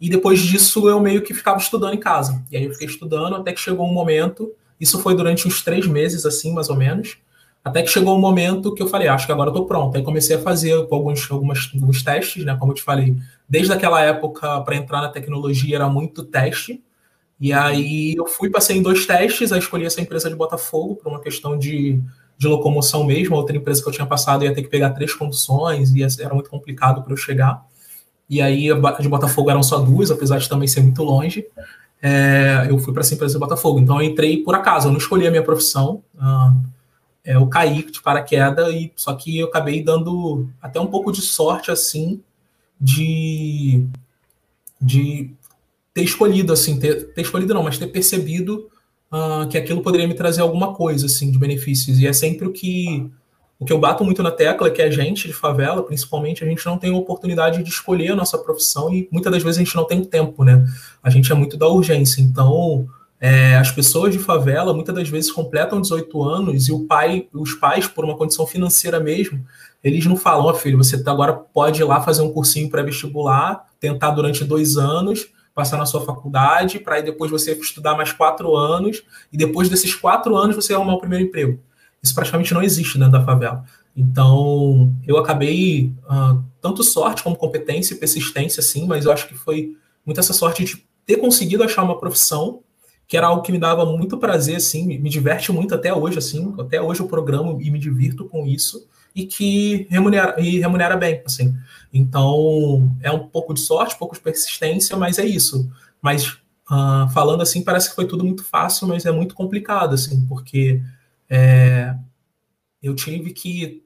[0.00, 2.42] E depois disso eu meio que ficava estudando em casa.
[2.50, 5.86] E aí eu fiquei estudando até que chegou um momento, isso foi durante uns três
[5.86, 7.18] meses, assim, mais ou menos,
[7.64, 9.96] até que chegou um momento que eu falei, ah, acho que agora eu tô pronto.
[9.96, 12.56] Aí comecei a fazer alguns, algumas, alguns testes, né?
[12.58, 13.16] Como eu te falei,
[13.48, 16.82] desde aquela época, para entrar na tecnologia era muito teste.
[17.40, 21.08] E aí eu fui, passei em dois testes, aí escolhi essa empresa de Botafogo por
[21.08, 22.00] uma questão de,
[22.36, 23.36] de locomoção mesmo.
[23.36, 26.50] Outra empresa que eu tinha passado ia ter que pegar três conduções e era muito
[26.50, 27.67] complicado para eu chegar.
[28.28, 28.68] E aí
[29.00, 31.46] de Botafogo eram só duas, apesar de também ser muito longe.
[32.00, 33.80] É, eu fui para essa empresa de Botafogo.
[33.80, 36.02] Então eu entrei por acaso, eu não escolhi a minha profissão.
[36.14, 36.62] Uh,
[37.24, 41.70] eu caí de paraquedas, e, só que eu acabei dando até um pouco de sorte,
[41.70, 42.22] assim,
[42.80, 43.86] de,
[44.80, 45.30] de
[45.92, 48.70] ter escolhido, assim, ter, ter escolhido não, mas ter percebido
[49.50, 51.98] que aquilo poderia me trazer alguma coisa, assim, de benefícios.
[51.98, 53.10] E é sempre o que
[53.58, 56.46] o que eu bato muito na tecla é que a gente de favela, principalmente, a
[56.46, 59.74] gente não tem oportunidade de escolher a nossa profissão e muitas das vezes a gente
[59.74, 60.64] não tem tempo, né?
[61.02, 62.20] A gente é muito da urgência.
[62.20, 62.86] Então,
[63.20, 67.52] é, as pessoas de favela muitas das vezes completam 18 anos e o pai, os
[67.54, 69.44] pais, por uma condição financeira mesmo,
[69.82, 73.66] eles não falam, ó oh, filho, você agora pode ir lá fazer um cursinho pré-vestibular,
[73.80, 78.54] tentar durante dois anos, passar na sua faculdade, para aí depois você estudar mais quatro
[78.54, 81.58] anos, e depois desses quatro anos você arrumar o primeiro emprego.
[82.02, 83.64] Isso praticamente não existe dentro da favela.
[83.96, 89.34] Então, eu acabei, uh, tanto sorte como competência e persistência, sim, mas eu acho que
[89.34, 92.60] foi muito essa sorte de ter conseguido achar uma profissão
[93.08, 96.54] que era algo que me dava muito prazer, assim, me diverte muito até hoje, assim,
[96.58, 101.22] até hoje eu programo e me divirto com isso, e que remunera, e remunera bem,
[101.24, 101.56] assim.
[101.92, 105.70] Então, é um pouco de sorte, um pouco de persistência, mas é isso.
[106.02, 106.26] Mas,
[106.70, 110.82] uh, falando assim, parece que foi tudo muito fácil, mas é muito complicado, assim, porque
[111.28, 111.94] é,
[112.82, 113.84] eu tive que,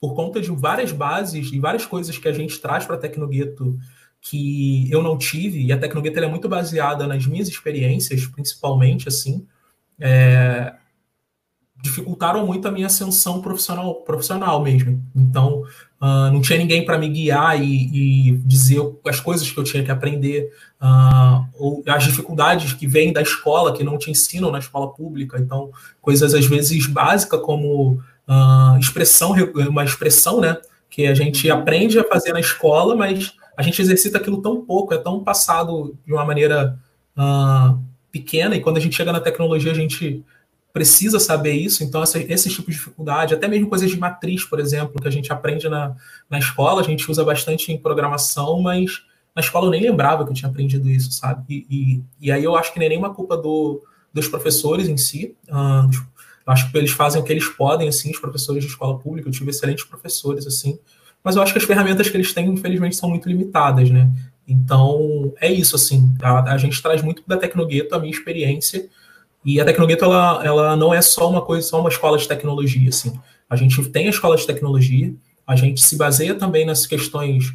[0.00, 3.78] por conta de várias bases e várias coisas que a gente traz para a Tecnogueto
[4.20, 9.46] que eu não tive, e a Tecnogueto é muito baseada nas minhas experiências, principalmente, assim,
[9.98, 10.74] é,
[11.82, 15.02] dificultaram muito a minha ascensão profissional, profissional mesmo.
[15.14, 15.62] Então,
[16.00, 19.82] uh, não tinha ninguém para me guiar e, e, dizer as coisas que eu tinha
[19.82, 24.58] que aprender, uh, ou as dificuldades que vêm da escola, que não te ensinam na
[24.58, 25.38] escola pública.
[25.38, 27.92] Então, coisas às vezes básicas como
[28.28, 29.34] uh, expressão,
[29.68, 30.58] uma expressão, né?
[30.88, 34.92] Que a gente aprende a fazer na escola, mas a gente exercita aquilo tão pouco,
[34.92, 36.78] é tão passado de uma maneira
[38.10, 40.24] pequena, e quando a gente chega na tecnologia, a gente
[40.72, 44.60] precisa saber isso, então essa, esse tipo de dificuldade, até mesmo coisas de matriz, por
[44.60, 45.96] exemplo, que a gente aprende na,
[46.28, 49.02] na escola, a gente usa bastante em programação, mas
[49.34, 51.42] na escola eu nem lembrava que eu tinha aprendido isso, sabe?
[51.48, 54.96] E, e, e aí eu acho que nem é nenhuma culpa do, dos professores em
[54.96, 55.90] si, uh,
[56.46, 59.32] acho que eles fazem o que eles podem, assim, os professores de escola pública, eu
[59.32, 60.78] tive excelentes professores, assim,
[61.22, 64.10] mas eu acho que as ferramentas que eles têm, infelizmente, são muito limitadas, né?
[64.46, 68.88] Então, é isso, assim, a, a gente traz muito da Tecnogueto, a minha experiência,
[69.44, 72.88] e a Tecnogueto, ela, ela não é só uma coisa, só uma escola de tecnologia,
[72.88, 73.18] assim.
[73.48, 75.14] A gente tem a escola de tecnologia,
[75.46, 77.52] A gente se baseia também nas questões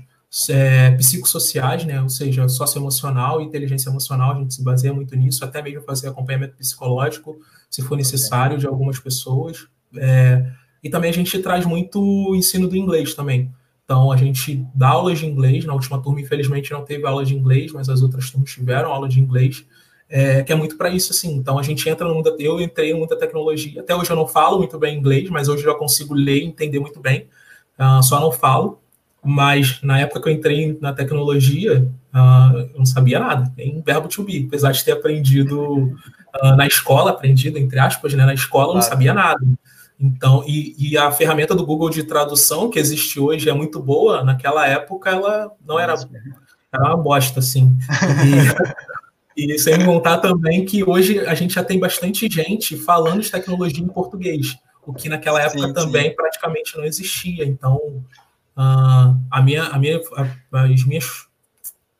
[0.49, 2.01] é, psicossociais, né?
[2.01, 6.57] ou seja, socioemocional inteligência emocional, a gente se baseia muito nisso, até mesmo fazer acompanhamento
[6.57, 9.67] psicológico, se for necessário, de algumas pessoas.
[9.95, 10.45] É,
[10.83, 13.51] e também a gente traz muito o ensino do inglês também.
[13.85, 15.63] Então, a gente dá aulas de inglês.
[15.63, 19.07] Na última turma, infelizmente, não teve aula de inglês, mas as outras turmas tiveram aula
[19.07, 19.63] de inglês,
[20.09, 21.33] é, que é muito para isso, assim.
[21.35, 22.35] Então, a gente entra no mundo.
[22.39, 23.81] Eu entrei no mundo da tecnologia.
[23.81, 26.45] Até hoje eu não falo muito bem inglês, mas hoje eu já consigo ler e
[26.45, 27.27] entender muito bem.
[27.79, 28.79] Uh, só não falo.
[29.23, 34.07] Mas na época que eu entrei na tecnologia, uh, eu não sabia nada, nem verbo
[34.07, 34.45] to be.
[34.47, 35.97] Apesar de ter aprendido
[36.43, 39.43] uh, na escola, aprendido, entre aspas, né, na escola, eu não sabia nada.
[39.99, 44.23] Então, e, e, a ferramenta do Google de tradução que existe hoje é muito boa,
[44.23, 45.95] naquela época ela não era,
[46.71, 47.75] era uma bosta, assim.
[47.89, 48.75] E,
[49.35, 53.83] e sem contar também que hoje a gente já tem bastante gente falando de tecnologia
[53.83, 56.15] em português, o que naquela época sim, também sim.
[56.15, 57.43] praticamente não existia.
[57.43, 57.75] Então,
[58.57, 59.99] uh, a minha, a minha,
[60.53, 61.27] a, as minhas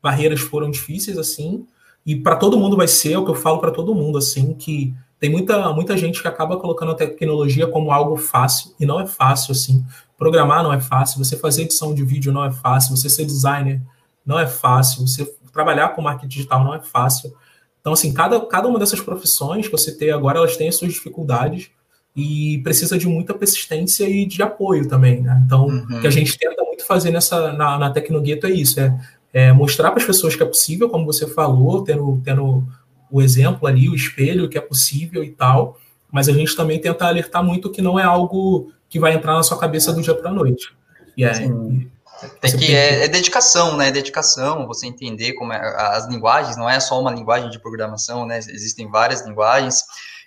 [0.01, 1.65] barreiras foram difíceis, assim,
[2.05, 4.53] e para todo mundo vai ser, é o que eu falo para todo mundo, assim,
[4.53, 8.99] que tem muita, muita gente que acaba colocando a tecnologia como algo fácil, e não
[8.99, 9.83] é fácil, assim.
[10.17, 13.81] Programar não é fácil, você fazer edição de vídeo não é fácil, você ser designer
[14.25, 17.33] não é fácil, você trabalhar com marketing digital não é fácil.
[17.79, 20.93] Então, assim, cada, cada uma dessas profissões que você tem agora, elas têm as suas
[20.93, 21.71] dificuldades
[22.15, 25.41] e precisa de muita persistência e de apoio também, né?
[25.45, 25.97] Então, uhum.
[25.97, 28.99] o que a gente tenta muito fazer nessa, na, na Tecnogueto é isso, é,
[29.33, 32.67] é mostrar para as pessoas que é possível, como você falou, tendo, tendo
[33.09, 35.79] o exemplo ali, o espelho, que é possível e tal,
[36.11, 39.43] mas a gente também tenta alertar muito que não é algo que vai entrar na
[39.43, 40.75] sua cabeça do dia para a noite.
[41.15, 41.31] E é,
[42.41, 43.91] tem que, é, é, dedicação, né?
[43.91, 48.38] Dedicação, você entender como é, as linguagens, não é só uma linguagem de programação, né?
[48.38, 49.84] Existem várias linguagens.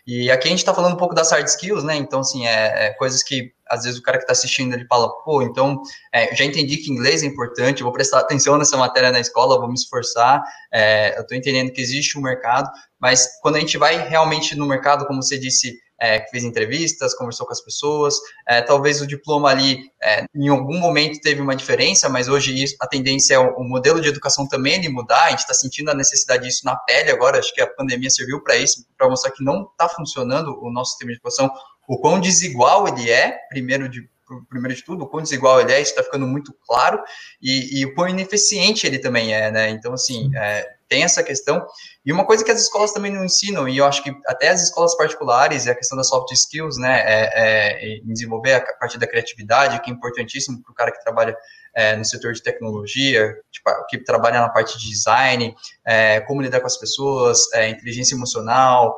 [0.06, 1.94] E aqui a gente está falando um pouco das hard skills, né?
[1.96, 5.10] Então, assim, é, é coisas que às vezes o cara que está assistindo ele fala,
[5.22, 9.20] pô, então é, já entendi que inglês é importante, vou prestar atenção nessa matéria na
[9.20, 13.60] escola, vou me esforçar, é, eu estou entendendo que existe um mercado, mas quando a
[13.60, 17.60] gente vai realmente no mercado, como você disse, é, que fez entrevistas, conversou com as
[17.60, 22.62] pessoas, é, talvez o diploma ali, é, em algum momento teve uma diferença, mas hoje
[22.62, 25.54] isso, a tendência é o, o, modelo de educação também de mudar, a gente está
[25.54, 29.08] sentindo a necessidade disso na pele agora, acho que a pandemia serviu para isso, para
[29.08, 31.50] mostrar que não está funcionando o nosso sistema de educação
[31.88, 34.06] o quão desigual ele é, primeiro de,
[34.50, 37.02] primeiro de tudo, o quão desigual ele é, isso está ficando muito claro,
[37.40, 39.70] e, e, o quão ineficiente ele também é, né?
[39.70, 41.66] Então, assim, é, tem essa questão.
[42.04, 44.62] E uma coisa que as escolas também não ensinam, e eu acho que até as
[44.62, 47.00] escolas particulares, é a questão das soft skills, né?
[47.04, 51.36] É, é desenvolver a parte da criatividade, que é importantíssimo para o cara que trabalha
[51.74, 56.60] é, no setor de tecnologia, tipo, que trabalha na parte de design, é, como lidar
[56.60, 58.96] com as pessoas, é, inteligência emocional,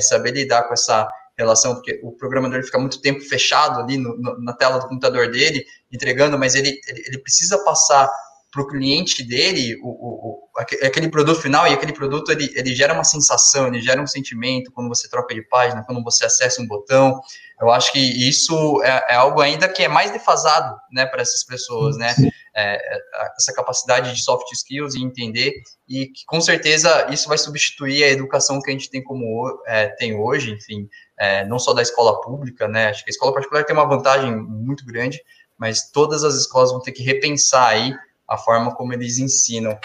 [0.00, 4.40] saber lidar com essa relação, porque o programador fica muito tempo fechado ali no, no,
[4.40, 8.08] na tela do computador dele, entregando, mas ele, ele, ele precisa passar
[8.54, 10.48] para o cliente dele o, o,
[10.82, 14.70] aquele produto final, e aquele produto ele, ele gera uma sensação, ele gera um sentimento
[14.70, 17.20] quando você troca de página, quando você acessa um botão.
[17.60, 21.44] Eu acho que isso é, é algo ainda que é mais defasado né, para essas
[21.44, 22.14] pessoas, né?
[22.56, 22.98] É, é,
[23.36, 25.52] essa capacidade de soft skills e entender,
[25.88, 29.88] e que com certeza isso vai substituir a educação que a gente tem como é,
[29.88, 30.88] tem hoje, enfim,
[31.18, 32.90] é, não só da escola pública, né?
[32.90, 35.20] Acho que a escola particular tem uma vantagem muito grande,
[35.58, 37.92] mas todas as escolas vão ter que repensar aí
[38.28, 39.76] a forma como eles ensinam.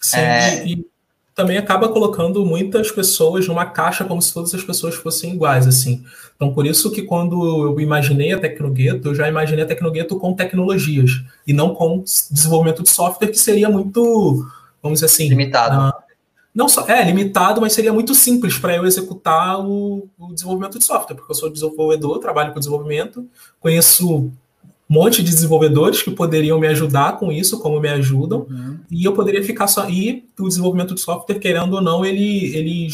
[0.00, 0.66] Sim, é...
[0.66, 0.86] e,
[1.38, 6.04] também acaba colocando muitas pessoas numa caixa como se todas as pessoas fossem iguais, assim.
[6.34, 10.34] Então, por isso que quando eu imaginei a Tecnogueto, eu já imaginei a Tecnogueto com
[10.34, 11.12] tecnologias
[11.46, 14.44] e não com desenvolvimento de software, que seria muito,
[14.82, 15.28] vamos dizer assim...
[15.28, 15.96] Limitado.
[15.96, 16.02] Uh,
[16.52, 20.84] não só é limitado, mas seria muito simples para eu executar o, o, desenvolvimento de
[20.84, 23.24] software, porque eu sou desenvolvedor, trabalho com desenvolvimento,
[23.60, 24.32] conheço
[24.88, 28.78] monte de desenvolvedores que poderiam me ajudar com isso, como me ajudam, uhum.
[28.90, 29.88] e eu poderia ficar só.
[29.88, 32.88] E o desenvolvimento de software, querendo ou não, ele, ele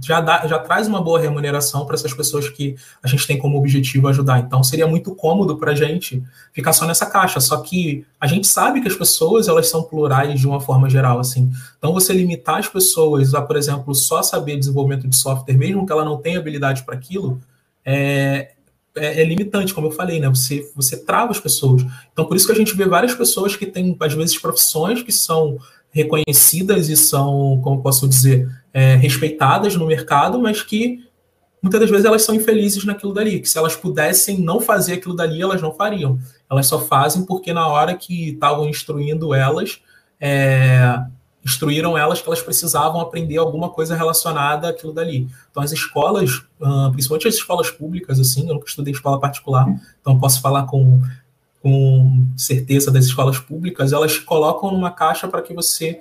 [0.00, 3.58] já, dá, já traz uma boa remuneração para essas pessoas que a gente tem como
[3.58, 4.38] objetivo ajudar.
[4.38, 7.40] Então seria muito cômodo para a gente ficar só nessa caixa.
[7.40, 11.18] Só que a gente sabe que as pessoas elas são plurais de uma forma geral.
[11.18, 11.50] assim.
[11.76, 15.92] Então você limitar as pessoas a, por exemplo, só saber desenvolvimento de software, mesmo que
[15.92, 17.40] ela não tenha habilidade para aquilo,
[17.84, 18.52] é,
[18.96, 20.28] é, é, limitante, como eu falei, né?
[20.28, 21.84] Você, você trava as pessoas.
[22.12, 25.12] Então, por isso que a gente vê várias pessoas que têm, às vezes, profissões que
[25.12, 25.58] são
[25.90, 31.04] reconhecidas e são, como posso dizer, é, respeitadas no mercado, mas que
[31.62, 35.14] muitas das vezes elas são infelizes naquilo dali, que se elas pudessem não fazer aquilo
[35.14, 36.18] dali, elas não fariam.
[36.50, 39.80] Elas só fazem porque na hora que estavam instruindo elas,
[40.20, 40.98] é,
[41.44, 45.28] instruíram elas que elas precisavam aprender alguma coisa relacionada àquilo dali.
[45.50, 46.42] Então, as escolas,
[46.92, 49.66] principalmente as escolas públicas, assim, eu nunca estudei escola particular,
[50.00, 51.00] então posso falar com
[51.62, 56.00] com certeza das escolas públicas, elas colocam numa caixa para que você,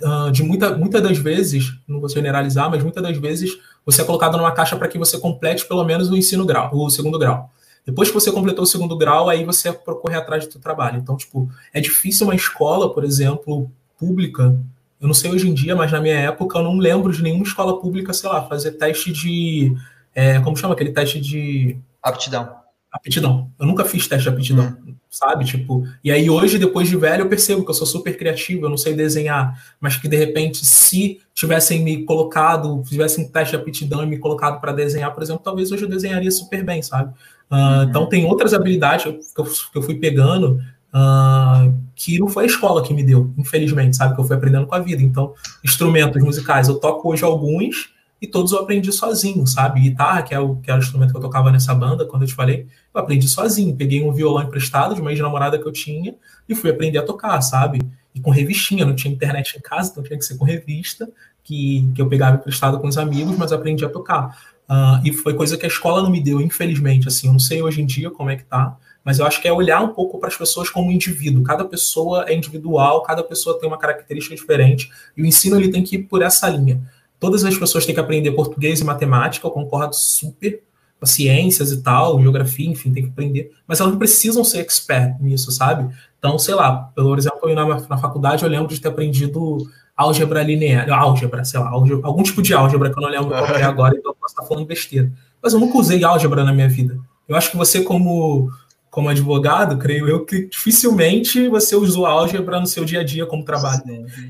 [0.00, 4.04] uh, de muita, muitas das vezes, não vou generalizar, mas muitas das vezes você é
[4.04, 7.50] colocado numa caixa para que você complete pelo menos o ensino grau, o segundo grau.
[7.84, 10.98] Depois que você completou o segundo grau, aí você procura atrás do seu trabalho.
[10.98, 14.58] Então, tipo, é difícil uma escola, por exemplo, pública,
[15.00, 17.44] eu não sei hoje em dia, mas na minha época eu não lembro de nenhuma
[17.44, 19.74] escola pública, sei lá, fazer teste de.
[20.14, 21.76] É, como chama aquele teste de.
[22.02, 23.50] Aptidão aptidão.
[23.58, 24.94] Eu nunca fiz teste de aptidão, hum.
[25.10, 25.44] sabe?
[25.44, 28.70] Tipo, e aí hoje, depois de velho, eu percebo que eu sou super criativo, eu
[28.70, 34.04] não sei desenhar, mas que de repente, se tivessem me colocado, tivessem teste de aptidão
[34.04, 37.12] e me colocado para desenhar, por exemplo, talvez hoje eu desenharia super bem, sabe?
[37.50, 37.82] Uh, uhum.
[37.82, 40.62] Então tem outras habilidades que eu, que eu fui pegando
[40.94, 44.14] uh, que não foi a escola que me deu, infelizmente, sabe?
[44.14, 45.02] Que eu fui aprendendo com a vida.
[45.02, 49.80] Então, instrumentos musicais, eu toco hoje alguns e todos eu aprendi sozinho, sabe?
[49.80, 52.28] Guitarra, que é o, que era o instrumento que eu tocava nessa banda, quando eu
[52.28, 53.74] te falei, eu aprendi sozinho.
[53.76, 56.14] Peguei um violão emprestado de uma ex-namorada que eu tinha
[56.48, 57.80] e fui aprender a tocar, sabe?
[58.14, 61.10] E com revistinha, não tinha internet em casa, então tinha que ser com revista,
[61.42, 64.54] que, que eu pegava emprestado com os amigos, mas aprendi a tocar.
[64.68, 67.08] Uh, e foi coisa que a escola não me deu, infelizmente.
[67.08, 69.46] Assim, eu não sei hoje em dia como é que tá, mas eu acho que
[69.46, 71.42] é olhar um pouco para as pessoas como indivíduo.
[71.42, 75.84] Cada pessoa é individual, cada pessoa tem uma característica diferente, e o ensino ele tem
[75.84, 76.80] que ir por essa linha.
[77.20, 80.62] Todas as pessoas têm que aprender português e matemática, eu concordo super.
[81.02, 83.52] Ciências e tal, geografia, enfim, tem que aprender.
[83.66, 85.94] Mas elas não precisam ser expert nisso, sabe?
[86.18, 89.58] Então, sei lá, pelo exemplo, eu na, na faculdade eu lembro de ter aprendido
[89.94, 93.44] álgebra linear, álgebra, sei lá, álgebra, algum tipo de álgebra que eu não lembro qual
[93.44, 95.12] é agora, então eu posso estar falando besteira.
[95.42, 96.98] Mas eu nunca usei álgebra na minha vida.
[97.28, 98.50] Eu acho que você, como,
[98.94, 103.44] como advogado, creio eu que dificilmente você usou álgebra no seu dia a dia como
[103.44, 103.82] trabalho.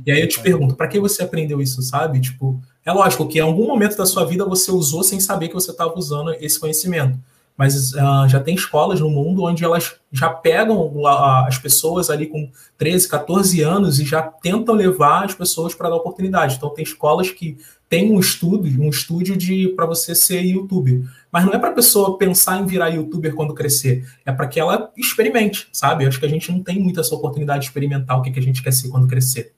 [0.07, 2.19] E aí eu te pergunto, para que você aprendeu isso, sabe?
[2.19, 5.55] Tipo, é lógico que em algum momento da sua vida você usou sem saber que
[5.55, 7.19] você estava usando esse conhecimento.
[7.57, 11.07] Mas uh, já tem escolas no mundo onde elas já pegam
[11.47, 15.97] as pessoas ali com 13, 14 anos e já tentam levar as pessoas para dar
[15.97, 16.57] oportunidade.
[16.57, 17.57] Então tem escolas que
[17.89, 21.03] têm um estudo, um estúdio de para você ser youtuber.
[21.31, 24.59] Mas não é para a pessoa pensar em virar youtuber quando crescer, é para que
[24.59, 26.07] ela experimente, sabe?
[26.07, 28.43] Acho que a gente não tem muita essa oportunidade de experimentar o que, que a
[28.43, 29.55] gente quer ser quando crescer.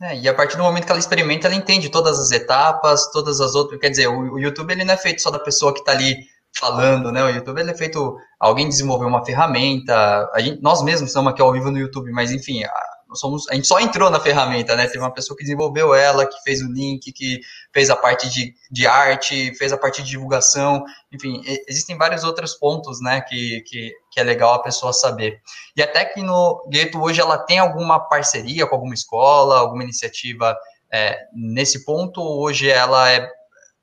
[0.00, 3.40] É, e a partir do momento que ela experimenta, ela entende todas as etapas, todas
[3.40, 3.80] as outras.
[3.80, 6.26] Quer dizer, o, o YouTube ele não é feito só da pessoa que está ali
[6.58, 7.22] falando, né?
[7.24, 8.16] O YouTube é feito.
[8.38, 10.30] Alguém desenvolveu uma ferramenta.
[10.32, 12.62] A gente, nós mesmos estamos aqui ao vivo no YouTube, mas enfim,
[13.08, 14.86] nós somos, a gente só entrou na ferramenta, né?
[14.86, 17.40] Teve uma pessoa que desenvolveu ela, que fez o link, que
[17.72, 22.54] fez a parte de, de arte, fez a parte de divulgação, enfim, existem vários outros
[22.54, 25.40] pontos, né, que, que, que é legal a pessoa saber.
[25.76, 30.56] E até que no Gueto hoje ela tem alguma parceria com alguma escola, alguma iniciativa
[30.92, 33.28] é, nesse ponto, hoje ela é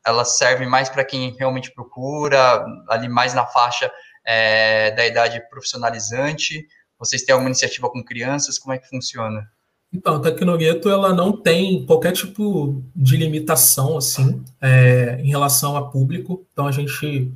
[0.05, 3.91] ela serve mais para quem realmente procura, ali mais na faixa
[4.25, 8.57] é, da idade profissionalizante, vocês têm alguma iniciativa com crianças?
[8.57, 9.45] Como é que funciona?
[9.91, 15.89] Então, a Tecnogueto, ela não tem qualquer tipo de limitação, assim, é, em relação a
[15.89, 16.45] público.
[16.51, 17.31] Então, a gente,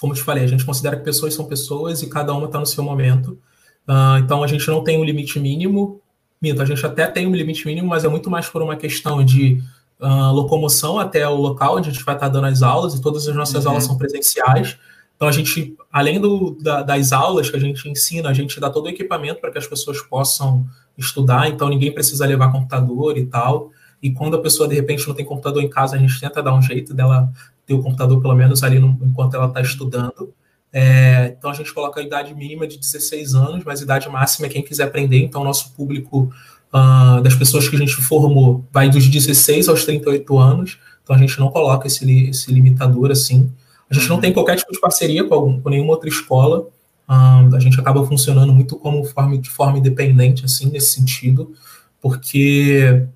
[0.00, 2.66] como te falei, a gente considera que pessoas são pessoas e cada uma está no
[2.66, 3.38] seu momento.
[3.86, 6.00] Uh, então, a gente não tem um limite mínimo.
[6.42, 9.24] Minto, a gente até tem um limite mínimo, mas é muito mais por uma questão
[9.24, 9.62] de
[10.00, 13.26] uh, locomoção até o local onde a gente vai estar dando as aulas, e todas
[13.28, 13.70] as nossas uhum.
[13.70, 14.78] aulas são presenciais.
[15.16, 18.68] Então, a gente, além do, da, das aulas que a gente ensina, a gente dá
[18.68, 23.26] todo o equipamento para que as pessoas possam estudar, então ninguém precisa levar computador e
[23.26, 23.70] tal.
[24.02, 26.54] E quando a pessoa, de repente, não tem computador em casa, a gente tenta dar
[26.54, 27.32] um jeito dela
[27.64, 30.32] ter o computador, pelo menos, ali no, enquanto ela está estudando.
[30.72, 34.46] É, então, a gente coloca a idade mínima de 16 anos, mas a idade máxima
[34.46, 35.18] é quem quiser aprender.
[35.18, 36.30] Então, o nosso público
[36.72, 40.78] uh, das pessoas que a gente formou vai dos 16 aos 38 anos.
[41.02, 43.52] Então, a gente não coloca esse, esse limitador assim.
[43.88, 46.66] A gente não tem qualquer tipo de parceria com, algum, com nenhuma outra escola.
[47.08, 51.52] Um, a gente acaba funcionando muito como forma, de forma independente, assim, nesse sentido,
[52.00, 53.06] porque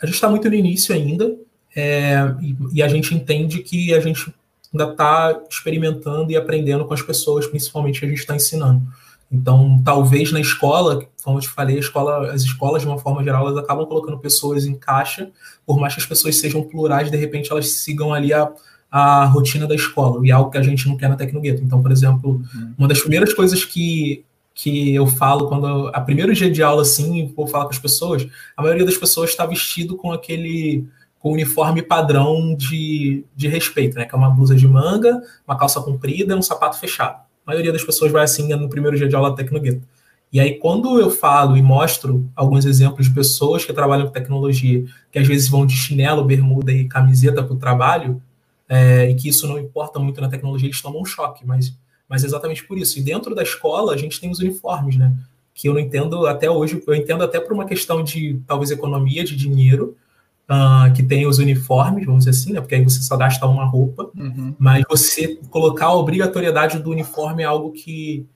[0.00, 1.34] a gente está muito no início ainda
[1.74, 4.32] é, e, e, a gente entende que a gente
[4.72, 8.82] ainda está experimentando e aprendendo com as pessoas, principalmente que a gente está ensinando.
[9.30, 13.46] Então, talvez na escola, como eu te falei, escola, as escolas, de uma forma geral,
[13.46, 15.30] elas acabam colocando pessoas em caixa,
[15.66, 18.52] por mais que as pessoas sejam plurais, de repente elas sigam ali a,
[18.90, 21.62] a rotina da escola, e é algo que a gente não quer na Tecnogueto.
[21.62, 22.74] Então, por exemplo, uhum.
[22.78, 24.24] uma das primeiras coisas que,
[24.54, 28.26] que eu falo quando a primeiro dia de aula assim, vou falar com as pessoas,
[28.56, 30.86] a maioria das pessoas está vestido com aquele
[31.18, 34.04] com uniforme padrão de, de respeito, né?
[34.04, 37.23] Que é uma blusa de manga, uma calça comprida e um sapato fechado.
[37.46, 39.86] A maioria das pessoas vai assim no primeiro dia de aula Tecnogueto.
[40.32, 44.84] E aí, quando eu falo e mostro alguns exemplos de pessoas que trabalham com tecnologia,
[45.12, 48.20] que às vezes vão de chinelo, bermuda e camiseta para o trabalho,
[48.68, 51.76] é, e que isso não importa muito na tecnologia, eles tomam um choque, mas
[52.08, 52.98] mas é exatamente por isso.
[52.98, 55.16] E dentro da escola, a gente tem os uniformes, né?
[55.54, 59.24] Que eu não entendo até hoje, eu entendo até por uma questão de, talvez, economia
[59.24, 59.96] de dinheiro,
[60.48, 62.60] uh, que tem os uniformes, vamos dizer assim, né?
[62.60, 64.54] Porque aí você só gasta uma roupa, uhum.
[64.58, 68.26] mas você colocar a obrigatoriedade do uniforme é algo que,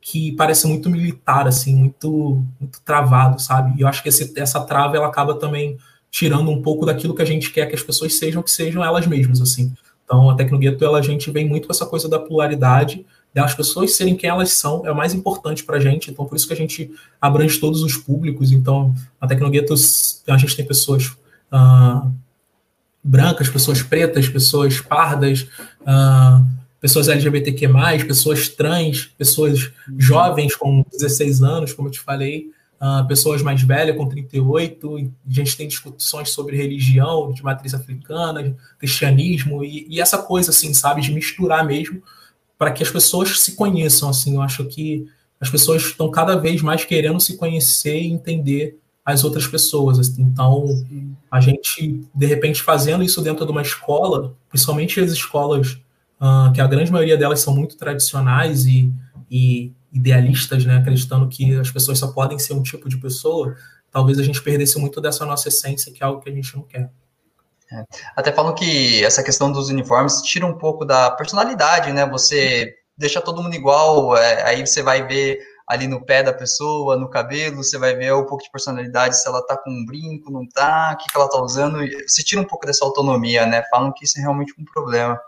[0.00, 3.78] que parece muito militar, assim, muito, muito travado, sabe?
[3.78, 5.76] E eu acho que esse, essa trava, ela acaba também
[6.10, 9.06] tirando um pouco daquilo que a gente quer que as pessoas sejam, que sejam elas
[9.06, 9.72] mesmas, assim.
[10.04, 13.96] Então, a Tecnogueto, ela, a gente vem muito com essa coisa da pluralidade, das pessoas
[13.96, 16.10] serem quem elas são, é o mais importante para a gente.
[16.10, 16.88] Então, por isso que a gente
[17.20, 18.52] abrange todos os públicos.
[18.52, 19.74] Então, a Tecnogueto,
[20.28, 21.16] a gente tem pessoas
[21.54, 22.12] uh,
[23.02, 25.42] brancas, pessoas pretas, pessoas pardas,
[25.82, 26.44] uh,
[26.80, 27.68] pessoas LGBTQ+,
[28.06, 32.50] pessoas trans, pessoas jovens com 16 anos, como eu te falei,
[32.80, 38.56] uh, pessoas mais velhas com 38, a gente tem discussões sobre religião, de matriz africana,
[38.78, 42.02] cristianismo, e, e essa coisa, assim, sabe, de misturar mesmo,
[42.58, 45.06] para que as pessoas se conheçam, assim, eu acho que
[45.40, 49.98] as pessoas estão cada vez mais querendo se conhecer e entender as outras pessoas.
[49.98, 50.22] Assim.
[50.22, 50.66] Então,
[51.30, 55.78] a gente, de repente, fazendo isso dentro de uma escola, principalmente as escolas,
[56.20, 58.92] uh, que a grande maioria delas são muito tradicionais e,
[59.30, 63.54] e idealistas, né, acreditando que as pessoas só podem ser um tipo de pessoa,
[63.92, 66.64] talvez a gente perdesse muito dessa nossa essência, que é algo que a gente não
[66.64, 66.90] quer.
[67.72, 67.84] É.
[68.16, 72.06] Até falam que essa questão dos uniformes tira um pouco da personalidade, né?
[72.10, 76.96] Você deixa todo mundo igual, é, aí você vai ver ali no pé da pessoa,
[76.96, 80.30] no cabelo, você vai ver um pouco de personalidade, se ela tá com um brinco,
[80.30, 83.62] não tá, o que, que ela tá usando, você tira um pouco dessa autonomia, né,
[83.70, 85.18] falam que isso é realmente um problema.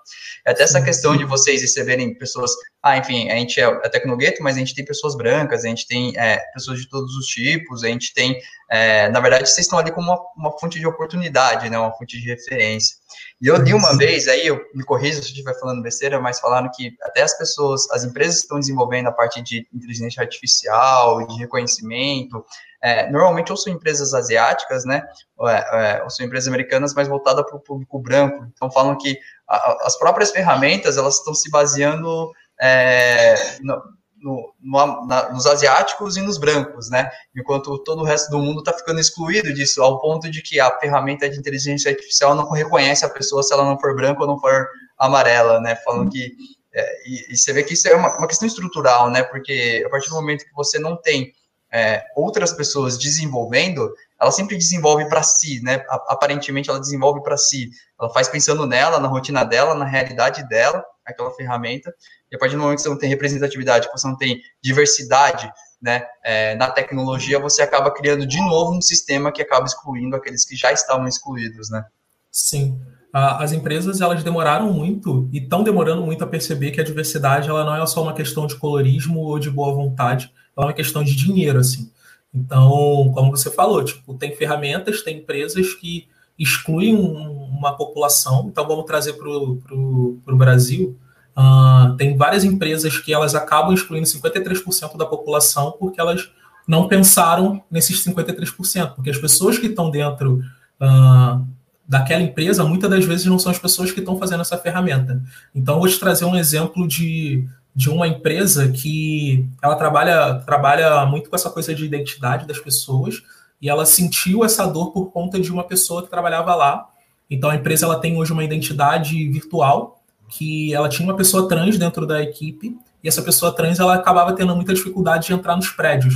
[0.47, 2.51] É até essa questão de vocês receberem pessoas,
[2.87, 5.89] ah, enfim, a gente é, é Tecnogueto, mas a gente tem pessoas brancas, a gente
[5.89, 8.39] tem é, pessoas de todos os tipos, a gente tem,
[8.71, 12.17] é, na verdade, vocês estão ali como uma, uma fonte de oportunidade, né, uma fonte
[12.17, 12.95] de referência.
[13.41, 16.39] E eu li uma vez, aí eu me corrijo se eu estiver falando besteira, mas
[16.39, 21.27] falaram que até as pessoas, as empresas que estão desenvolvendo a parte de inteligência artificial,
[21.27, 22.45] de reconhecimento,
[22.81, 25.03] é, normalmente ou são empresas asiáticas, né,
[25.37, 28.47] ou, é, é ou são empresas americanas, mas voltadas para o público branco.
[28.55, 29.19] Então falam que
[29.49, 32.31] a, as próprias ferramentas, elas estão se baseando
[32.61, 33.83] é, no,
[34.19, 37.11] no, no, na, nos asiáticos e nos brancos, né?
[37.35, 40.77] Enquanto todo o resto do mundo está ficando excluído disso, ao ponto de que a
[40.79, 44.41] ferramenta de inteligência artificial não reconhece a pessoa se ela não for branca ou não
[44.41, 45.77] for amarela, né?
[45.77, 46.35] Falando que
[46.73, 49.23] é, e, e, você vê que isso é uma, uma, questão estrutural, né?
[49.23, 51.33] Porque a partir do momento que você não tem
[51.73, 53.91] é, outras pessoas desenvolvendo,
[54.21, 55.85] ela sempre desenvolve para si, né?
[55.89, 57.71] Aparentemente ela desenvolve para si.
[57.99, 61.95] Ela faz pensando nela, na rotina dela, na realidade dela, aquela ferramenta.
[62.31, 65.51] E a partir do momento que você não tem representatividade, que você não tem diversidade,
[65.81, 70.45] né, é, na tecnologia, você acaba criando de novo um sistema que acaba excluindo aqueles
[70.45, 71.85] que já estavam excluídos, né?
[72.31, 72.81] Sim.
[73.13, 77.65] As empresas elas demoraram muito e estão demorando muito a perceber que a diversidade ela
[77.65, 81.03] não é só uma questão de colorismo ou de boa vontade, ela é uma questão
[81.03, 81.91] de dinheiro, assim.
[82.35, 86.09] Então, como você falou, tipo, tem ferramentas, tem empresas que
[86.39, 88.47] excluem uma população.
[88.51, 90.97] Então, vamos trazer para o Brasil
[91.37, 96.31] Uh, tem várias empresas que elas acabam excluindo 53% da população porque elas
[96.67, 100.43] não pensaram nesses 53%, porque as pessoas que estão dentro
[100.81, 101.47] uh,
[101.87, 105.23] daquela empresa, muitas das vezes não são as pessoas que estão fazendo essa ferramenta.
[105.55, 111.29] Então, vou te trazer um exemplo de, de uma empresa que ela trabalha, trabalha muito
[111.29, 113.23] com essa coisa de identidade das pessoas,
[113.61, 116.89] e ela sentiu essa dor por conta de uma pessoa que trabalhava lá.
[117.29, 121.79] Então, a empresa ela tem hoje uma identidade virtual, que ela tinha uma pessoa trans
[121.79, 125.69] dentro da equipe e essa pessoa trans ela acabava tendo muita dificuldade de entrar nos
[125.69, 126.15] prédios,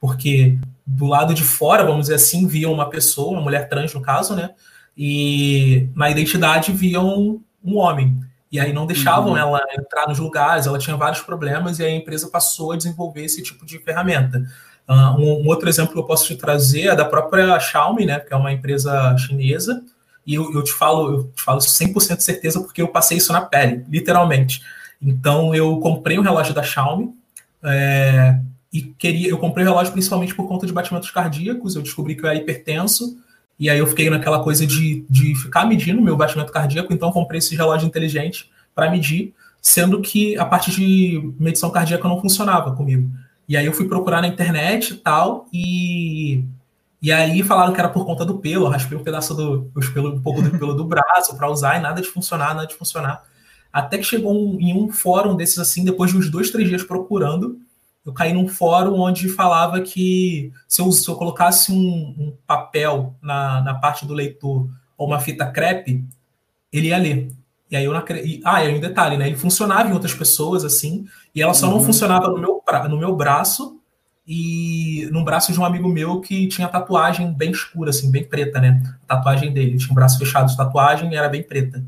[0.00, 4.00] porque do lado de fora, vamos dizer assim, viam uma pessoa, uma mulher trans no
[4.00, 4.50] caso, né?
[4.96, 8.18] E na identidade viam um homem.
[8.50, 9.36] E aí não deixavam uhum.
[9.36, 13.42] ela entrar nos lugares, ela tinha vários problemas e a empresa passou a desenvolver esse
[13.42, 14.42] tipo de ferramenta.
[14.88, 18.18] Uh, um, um, outro exemplo que eu posso te trazer é da própria Xiaomi, né,
[18.18, 19.84] que é uma empresa chinesa,
[20.26, 23.32] e eu, eu te falo, eu te falo 100% de certeza porque eu passei isso
[23.32, 24.62] na pele, literalmente.
[25.00, 27.14] Então eu comprei um relógio da Xiaomi
[27.62, 28.38] é,
[28.72, 31.74] e queria, eu comprei o relógio principalmente por conta de batimentos cardíacos.
[31.74, 33.18] Eu descobri que eu era hipertenso
[33.58, 36.92] e aí eu fiquei naquela coisa de, de ficar medindo meu batimento cardíaco.
[36.92, 42.20] Então comprei esse relógio inteligente para medir, sendo que a parte de medição cardíaca não
[42.20, 43.10] funcionava comigo.
[43.50, 46.44] E aí eu fui procurar na internet e tal e
[47.02, 50.22] e aí falaram que era por conta do pelo, raspei um pedaço do pelo, um
[50.22, 53.24] pouco do pelo do braço para usar e nada de funcionar, nada de funcionar.
[53.72, 56.84] Até que chegou um, em um fórum desses assim, depois de uns dois, três dias
[56.84, 57.58] procurando,
[58.06, 63.16] eu caí num fórum onde falava que se eu, se eu colocasse um, um papel
[63.20, 66.04] na, na parte do leitor ou uma fita crepe,
[66.72, 67.28] ele ia ler.
[67.70, 68.42] E aí eu não acredito.
[68.44, 69.28] Ah, e aí um detalhe, né?
[69.28, 71.74] Ele funcionava em outras pessoas, assim, e ela só uhum.
[71.74, 73.80] não funcionava no meu, no meu braço
[74.26, 78.60] e no braço de um amigo meu que tinha tatuagem bem escura, assim, bem preta,
[78.60, 78.82] né?
[79.04, 79.78] A tatuagem dele.
[79.78, 81.84] Tinha um braço fechado de tatuagem e era bem preta.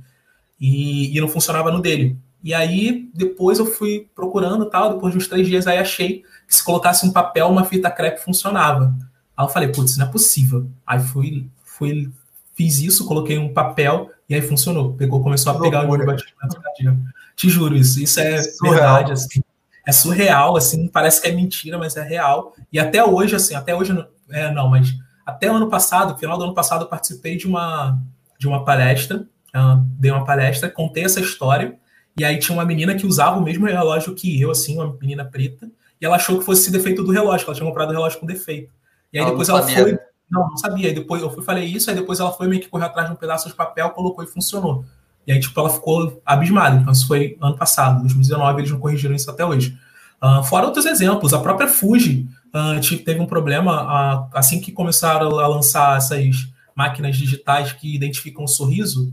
[0.61, 2.17] E, e não funcionava no dele.
[2.45, 6.55] E aí, depois eu fui procurando tal, depois de uns três dias, aí achei que
[6.55, 8.95] se colocasse um papel, uma fita crepe funcionava.
[9.37, 10.69] Aí eu falei, putz, não é possível.
[10.85, 12.11] Aí fui, fui,
[12.55, 14.95] fiz isso, coloquei um papel e aí funcionou.
[14.95, 16.99] Pegou, começou a pegar o meu batimento cardíaco.
[17.37, 18.75] Te juro, isso, isso é surreal.
[18.75, 19.43] verdade, assim.
[19.87, 22.55] É surreal, assim, parece que é mentira, mas é real.
[22.73, 23.93] E até hoje, assim, até hoje,
[24.31, 24.95] é, não, mas
[25.27, 27.99] até o ano passado, final do ano passado, eu participei de uma,
[28.39, 29.19] de uma palestra,
[29.55, 31.77] uh, dei uma palestra, contei essa história,
[32.17, 35.27] e aí tinha uma menina que usava o mesmo relógio que eu, assim, uma menina
[35.27, 35.69] preta,
[36.01, 38.25] e ela achou que fosse defeito do relógio, que ela tinha comprado o relógio com
[38.25, 38.73] defeito.
[39.13, 39.99] E aí ela depois ela foi.
[40.33, 40.89] Não, não sabia.
[40.89, 43.13] Aí depois eu fui falei isso, aí depois ela foi meio que correu atrás de
[43.13, 44.83] um pedaço de papel, colocou e funcionou.
[45.27, 46.77] E aí, tipo, ela ficou abismada.
[46.77, 49.79] Então, isso foi ano passado, 2019, eles não corrigiram isso até hoje.
[50.23, 55.39] Uh, fora outros exemplos, a própria Fuji uh, teve um problema uh, assim que começaram
[55.39, 59.13] a lançar essas máquinas digitais que identificam o sorriso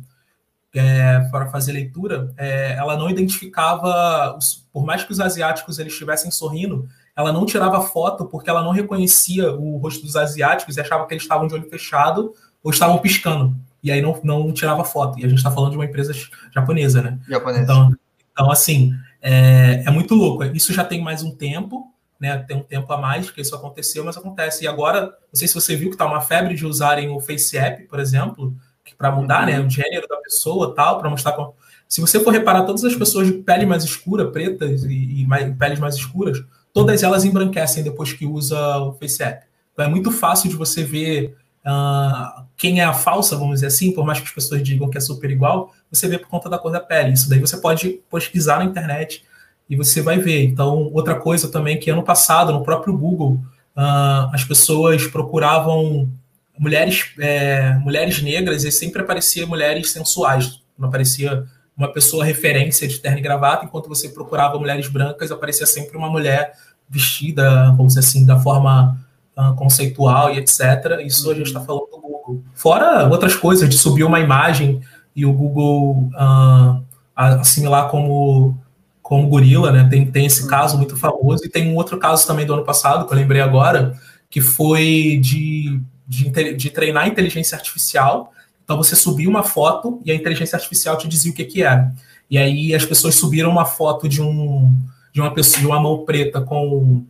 [0.73, 5.93] é, para fazer leitura, é, ela não identificava, os, por mais que os asiáticos eles
[5.93, 6.87] estivessem sorrindo,
[7.19, 11.13] ela não tirava foto porque ela não reconhecia o rosto dos asiáticos e achava que
[11.13, 13.53] eles estavam de olho fechado ou estavam piscando.
[13.83, 15.19] E aí não, não tirava foto.
[15.19, 16.13] E a gente está falando de uma empresa
[16.49, 17.19] japonesa, né?
[17.27, 17.63] Japonesa.
[17.63, 17.93] Então,
[18.31, 20.45] então assim, é, é muito louco.
[20.45, 22.37] Isso já tem mais um tempo, né?
[22.37, 24.63] Tem um tempo a mais que isso aconteceu, mas acontece.
[24.63, 27.57] E agora, não sei se você viu que está uma febre de usarem o Face
[27.57, 28.55] App, por exemplo,
[28.97, 29.59] para mudar, né?
[29.59, 31.53] O gênero da pessoa, tal, para mostrar como...
[31.85, 35.53] Se você for reparar, todas as pessoas de pele mais escura, pretas e, e mais,
[35.57, 36.41] peles mais escuras,
[36.79, 39.45] todas elas embranquecem depois que usa o Face App.
[39.73, 43.91] Então é muito fácil de você ver uh, quem é a falsa, vamos dizer assim,
[43.91, 46.57] por mais que as pessoas digam que é super igual, você vê por conta da
[46.57, 47.13] cor da pele.
[47.13, 49.23] Isso daí você pode pesquisar na internet
[49.69, 50.43] e você vai ver.
[50.43, 53.39] Então, outra coisa também que ano passado, no próprio Google,
[53.75, 56.09] uh, as pessoas procuravam
[56.57, 61.45] mulheres, é, mulheres negras e sempre aparecia mulheres sensuais, não aparecia
[61.77, 66.09] uma pessoa referência de terno e gravata, enquanto você procurava mulheres brancas, aparecia sempre uma
[66.09, 66.53] mulher
[66.89, 68.97] vestida, vamos dizer assim, da forma
[69.37, 71.01] uh, conceitual e etc.
[71.05, 72.43] Isso a gente está falando do Google.
[72.53, 74.81] Fora outras coisas, de subir uma imagem
[75.15, 76.83] e o Google uh,
[77.15, 78.57] assimilar como,
[79.01, 79.87] como gorila, né?
[79.89, 83.05] Tem, tem esse caso muito famoso, e tem um outro caso também do ano passado,
[83.05, 83.93] que eu lembrei agora,
[84.29, 88.31] que foi de, de, de treinar inteligência artificial
[88.69, 91.91] então você subia uma foto e a inteligência artificial te dizia o que, que era.
[92.29, 94.71] E aí as pessoas subiram uma foto de um
[95.19, 97.03] de uma pessoa de uma mão preta com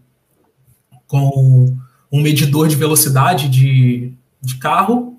[1.08, 1.76] com
[2.12, 5.18] um medidor de velocidade de, de carro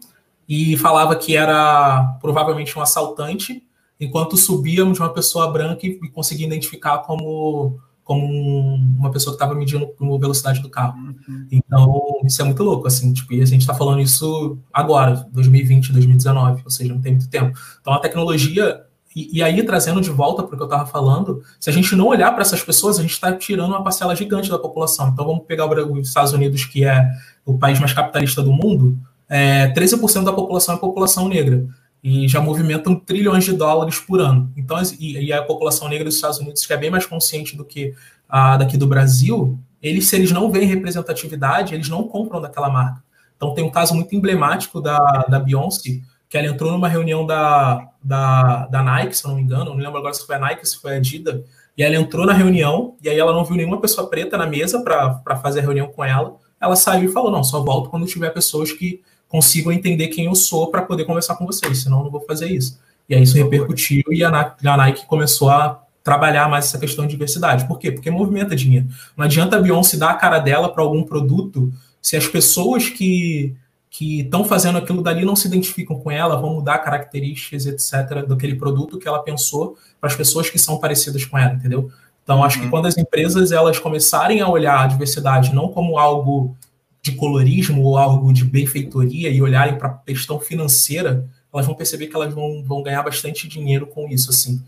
[0.49, 3.63] e falava que era provavelmente um assaltante,
[3.99, 8.27] enquanto subíamos de uma pessoa branca e conseguia identificar como como
[8.75, 10.99] uma pessoa que estava medindo a velocidade do carro.
[10.99, 11.47] Uhum.
[11.49, 15.93] Então, isso é muito louco, assim, tipo, e a gente está falando isso agora, 2020,
[15.93, 17.57] 2019, ou seja, não tem muito tempo.
[17.81, 18.85] Então, a tecnologia,
[19.15, 21.97] e, e aí trazendo de volta para o que eu estava falando, se a gente
[21.97, 25.09] não olhar para essas pessoas, a gente está tirando uma parcela gigante da população.
[25.09, 27.09] Então, vamos pegar os Estados Unidos, que é
[27.45, 28.97] o país mais capitalista do mundo,
[29.29, 31.65] é, 13% da população é população negra
[32.03, 34.53] e já movimentam trilhões de dólares por ano.
[34.57, 37.65] Então, e, e, a população negra dos Estados Unidos, que é bem mais consciente do
[37.65, 37.95] que
[38.29, 43.03] a daqui do Brasil, eles, se eles não veem representatividade, eles não compram daquela marca.
[43.37, 46.01] Então, tem um caso muito emblemático da, da Beyoncé,
[46.31, 49.77] que ela entrou numa reunião da, da, da Nike, se eu não me engano, não
[49.77, 51.43] lembro agora se foi a Nike, se foi a Adidas,
[51.77, 54.81] e ela entrou na reunião, e aí ela não viu nenhuma pessoa preta na mesa
[54.81, 56.37] para fazer a reunião com ela.
[56.61, 60.35] Ela saiu e falou: Não, só volto quando tiver pessoas que consigam entender quem eu
[60.37, 62.79] sou para poder conversar com vocês, senão eu não vou fazer isso.
[63.09, 67.67] E aí isso repercutiu e a Nike começou a trabalhar mais essa questão de diversidade.
[67.67, 67.91] Por quê?
[67.91, 68.87] Porque movimenta dinheiro.
[69.17, 73.57] Não adianta a Beyoncé dar a cara dela para algum produto se as pessoas que
[73.91, 78.55] que estão fazendo aquilo dali não se identificam com ela, vão mudar características, etc., daquele
[78.55, 81.91] produto que ela pensou para as pessoas que são parecidas com ela, entendeu?
[82.23, 82.45] Então, uhum.
[82.45, 82.71] acho que uhum.
[82.71, 86.57] quando as empresas elas começarem a olhar a diversidade não como algo
[87.03, 92.07] de colorismo ou algo de benfeitoria e olharem para a questão financeira, elas vão perceber
[92.07, 94.63] que elas vão, vão ganhar bastante dinheiro com isso, assim.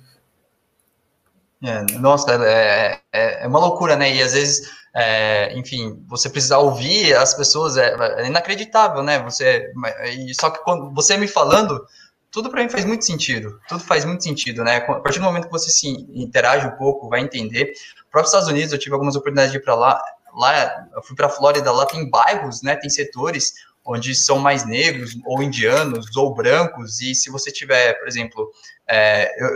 [1.62, 4.16] É, nossa, é, é, é, uma loucura, né?
[4.16, 9.22] E às vezes, é, enfim, você precisa ouvir as pessoas, é, é inacreditável, né?
[9.22, 9.72] Você,
[10.38, 11.84] só que quando você me falando,
[12.30, 13.59] tudo para mim faz muito sentido.
[13.68, 14.76] Tudo faz muito sentido, né?
[14.76, 17.66] A partir do momento que você se interage um pouco, vai entender.
[18.11, 20.01] Para próprios Estados Unidos, eu tive algumas oportunidades de ir para lá
[20.34, 23.53] lá, eu fui para a Flórida, lá tem bairros, né, tem setores
[23.84, 28.51] onde são mais negros, ou indianos, ou brancos, e se você tiver, por exemplo,
[28.86, 29.49] é, eu,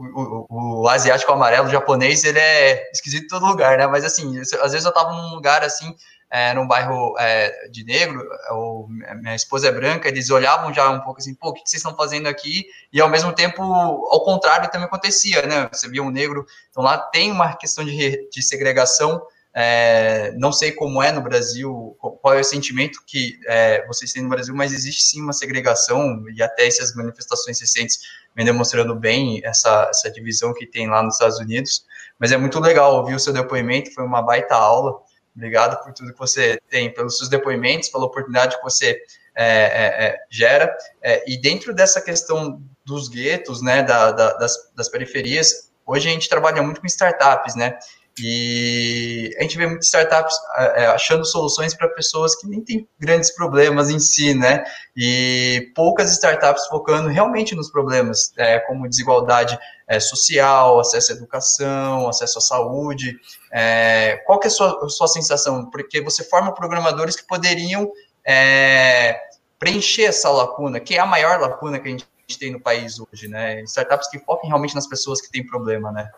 [0.00, 3.86] o, o, asiático amarelo o japonês, ele é esquisito em todo lugar, né?
[3.86, 5.94] Mas assim, às vezes eu tava num lugar assim,
[6.30, 11.00] é, num bairro é, de negro, ou minha esposa é branca, eles olhavam já um
[11.00, 12.64] pouco assim, pô, o que vocês estão fazendo aqui?
[12.92, 15.68] E ao mesmo tempo, ao contrário, também acontecia, né?
[15.72, 19.20] Você via um negro, então lá tem uma questão de, de segregação,
[19.52, 24.22] é, não sei como é no Brasil, qual é o sentimento que é, vocês têm
[24.22, 27.98] no Brasil, mas existe sim uma segregação, e até essas manifestações recentes
[28.34, 31.84] vem demonstrando bem essa, essa divisão que tem lá nos Estados Unidos.
[32.18, 35.00] Mas é muito legal ouvir o seu depoimento, foi uma baita aula.
[35.34, 39.00] Obrigado por tudo que você tem, pelos seus depoimentos, pela oportunidade que você
[39.34, 40.72] é, é, é gera.
[41.02, 46.12] É, e dentro dessa questão dos guetos, né, da, da, das, das periferias, hoje a
[46.12, 47.78] gente trabalha muito com startups, né?
[48.18, 53.34] E a gente vê muitas startups é, achando soluções para pessoas que nem têm grandes
[53.34, 54.62] problemas em si, né?
[54.96, 59.58] E poucas startups focando realmente nos problemas, é, como desigualdade
[59.88, 63.16] é, social, acesso à educação, acesso à saúde.
[63.52, 65.70] É, qual que é a sua, a sua sensação?
[65.70, 67.90] Porque você forma programadores que poderiam
[68.26, 69.18] é,
[69.58, 72.06] preencher essa lacuna, que é a maior lacuna que a gente
[72.38, 73.62] tem no país hoje, né?
[73.62, 76.08] Startups que foquem realmente nas pessoas que têm problema, né?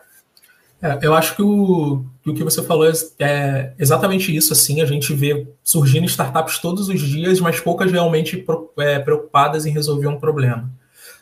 [0.83, 4.51] É, eu acho que o, que o que você falou é, é exatamente isso.
[4.51, 9.65] Assim, a gente vê surgindo startups todos os dias, mas poucas realmente pro, é, preocupadas
[9.65, 10.69] em resolver um problema.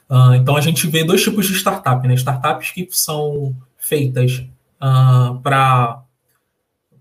[0.09, 2.15] Uh, então a gente vê dois tipos de startup, né?
[2.15, 4.47] Startups que são feitas uh,
[4.81, 6.01] ah, para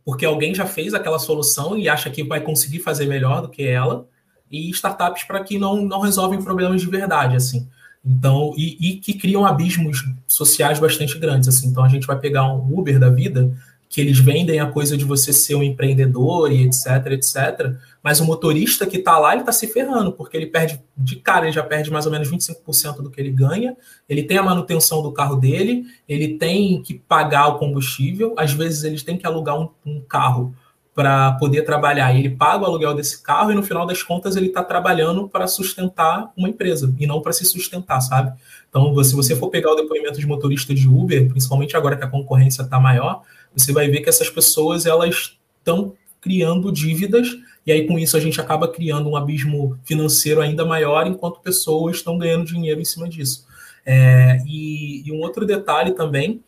[0.04, 3.62] porque alguém já fez aquela solução e acha que vai conseguir fazer melhor do que
[3.62, 4.06] ela,
[4.50, 7.68] e startups para que não, não resolvem problemas de verdade, assim.
[8.04, 11.48] Então, e, e, que criam abismos sociais bastante grandes.
[11.48, 11.68] Assim.
[11.68, 13.52] Então, a gente vai pegar um Uber da vida,
[13.90, 17.74] que eles vendem a coisa de você ser um empreendedor e etc, etc.
[18.00, 21.46] Mas o motorista que está lá, ele está se ferrando, porque ele perde, de cara,
[21.46, 23.76] ele já perde mais ou menos 25% do que ele ganha,
[24.08, 28.84] ele tem a manutenção do carro dele, ele tem que pagar o combustível, às vezes
[28.84, 30.54] eles têm que alugar um, um carro
[31.00, 32.14] para poder trabalhar.
[32.14, 35.46] Ele paga o aluguel desse carro e no final das contas ele está trabalhando para
[35.46, 38.38] sustentar uma empresa e não para se sustentar, sabe?
[38.68, 42.06] Então, se você for pegar o depoimento de motorista de Uber, principalmente agora que a
[42.06, 43.22] concorrência está maior,
[43.56, 47.28] você vai ver que essas pessoas elas estão criando dívidas
[47.66, 51.96] e aí com isso a gente acaba criando um abismo financeiro ainda maior enquanto pessoas
[51.96, 53.46] estão ganhando dinheiro em cima disso.
[53.86, 56.42] É, e, e um outro detalhe também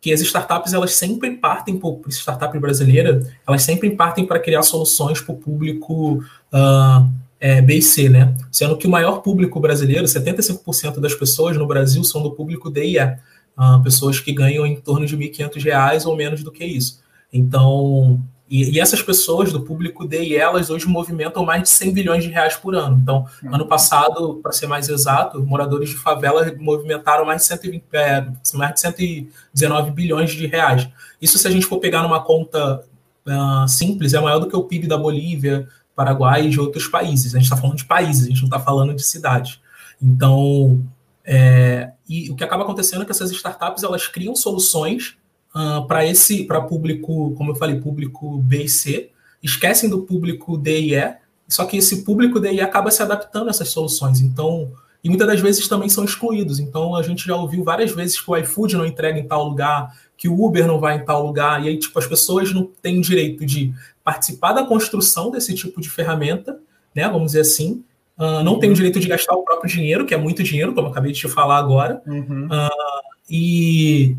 [0.00, 5.20] que as startups elas sempre partem por startup brasileira, elas sempre partem para criar soluções
[5.20, 6.22] para o público
[6.52, 8.34] uh, é, B né?
[8.50, 12.98] Sendo que o maior público brasileiro, 75% das pessoas no Brasil são do público D
[12.98, 17.00] uh, pessoas que ganham em torno de R$ 1.500 ou menos do que isso.
[17.32, 21.92] Então, e, e, essas pessoas do público D e elas hoje movimentam mais de 100
[21.92, 22.98] bilhões de reais por ano.
[23.02, 23.54] Então, uhum.
[23.54, 28.74] ano passado, para ser mais exato, moradores de favela movimentaram mais de, 120, é, mais
[28.74, 30.88] de 119 bilhões de reais.
[31.20, 32.84] Isso, se a gente for pegar numa conta
[33.26, 37.34] uh, simples, é maior do que o PIB da Bolívia, Paraguai e de outros países.
[37.34, 39.60] A gente está falando de países, a gente não está falando de cidades.
[40.00, 40.84] Então,
[41.24, 45.16] é, e o que acaba acontecendo é que essas startups elas criam soluções
[45.56, 49.10] uh, para esse para público, como eu falei, público B e C,
[49.42, 51.14] esquecem do público D e E,
[51.48, 54.20] só que esse público D e E acaba se adaptando a essas soluções.
[54.20, 54.70] Então,
[55.02, 56.58] e muitas das vezes também são excluídos.
[56.58, 59.96] Então, a gente já ouviu várias vezes que o iFood não entrega em tal lugar,
[60.16, 63.00] que o Uber não vai em tal lugar, e aí, tipo, as pessoas não têm
[63.00, 66.58] direito de participar da construção desse tipo de ferramenta,
[66.94, 67.84] né, vamos dizer assim,
[68.18, 70.86] uh, não tem o direito de gastar o próprio dinheiro, que é muito dinheiro, como
[70.86, 72.46] eu acabei de te falar agora, uhum.
[72.46, 74.16] uh, e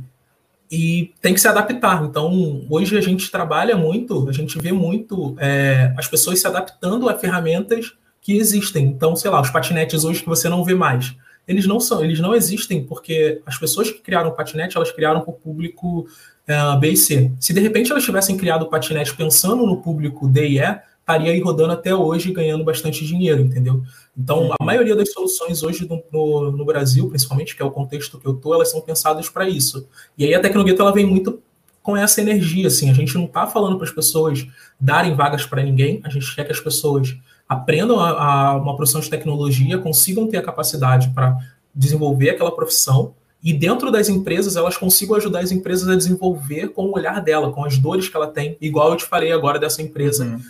[0.69, 2.03] e tem que se adaptar.
[2.03, 7.09] Então, hoje a gente trabalha muito, a gente vê muito é, as pessoas se adaptando
[7.09, 8.85] a ferramentas que existem.
[8.85, 11.15] Então, sei lá, os patinetes hoje que você não vê mais,
[11.47, 15.21] eles não são, eles não existem porque as pessoas que criaram o patinete, elas criaram
[15.21, 16.05] para o público
[16.45, 17.31] é, B e C.
[17.39, 21.31] Se de repente elas tivessem criado o patinete pensando no público D e E, estaria
[21.31, 23.81] aí rodando até hoje ganhando bastante dinheiro, entendeu?
[24.15, 28.19] Então, a maioria das soluções hoje no, no, no, Brasil, principalmente, que é o contexto
[28.19, 29.87] que eu tô, elas são pensadas para isso.
[30.17, 31.41] E aí a Tecnogueto, ela vem muito
[31.81, 34.45] com essa energia, assim, a gente não está falando para as pessoas
[34.77, 38.99] darem vagas para ninguém, a gente quer que as pessoas aprendam a, a uma profissão
[38.99, 41.37] de tecnologia, consigam ter a capacidade para
[41.73, 46.85] desenvolver aquela profissão, e dentro das empresas elas consigam ajudar as empresas a desenvolver com
[46.85, 49.81] o olhar dela, com as dores que ela tem, igual eu te falei agora dessa
[49.81, 50.41] empresa uhum,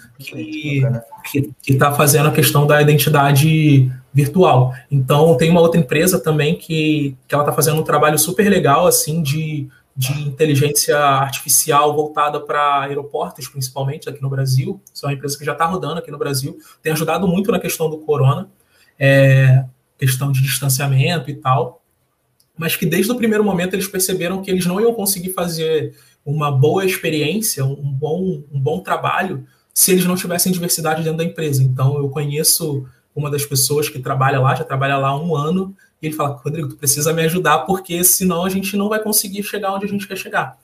[1.23, 4.73] que está fazendo a questão da identidade virtual.
[4.89, 8.88] Então tem uma outra empresa também que, que ela está fazendo um trabalho super legal
[8.88, 9.67] assim de
[9.97, 14.79] de inteligência artificial voltada para aeroportos, principalmente aqui no Brasil.
[14.93, 17.59] Isso é uma empresa que já está rodando aqui no Brasil, tem ajudado muito na
[17.59, 18.47] questão do corona,
[18.99, 19.65] é,
[19.97, 21.81] questão de distanciamento e tal,
[22.58, 25.95] mas que desde o primeiro momento eles perceberam que eles não iam conseguir fazer
[26.26, 31.24] uma boa experiência, um bom, um bom trabalho, se eles não tivessem diversidade dentro da
[31.24, 31.64] empresa.
[31.64, 32.86] Então, eu conheço
[33.16, 36.39] uma das pessoas que trabalha lá, já trabalha lá há um ano, e ele fala,
[36.43, 39.89] Rodrigo, tu precisa me ajudar, porque senão a gente não vai conseguir chegar onde a
[39.89, 40.58] gente quer chegar.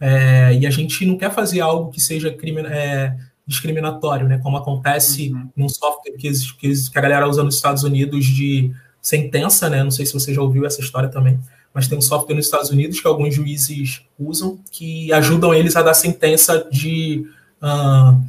[0.00, 4.38] É, e a gente não quer fazer algo que seja crime, é, discriminatório, né?
[4.38, 5.48] Como acontece uhum.
[5.56, 8.72] num software que, que, que, a galera usa nos Estados Unidos de
[9.08, 9.82] sentença, né?
[9.82, 11.40] Não sei se você já ouviu essa história também,
[11.72, 15.82] mas tem um software nos Estados Unidos que alguns juízes usam que ajudam eles a
[15.82, 17.26] dar sentença de.
[17.62, 18.22] Uh,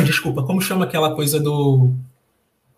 [0.02, 1.90] desculpa, como chama aquela coisa do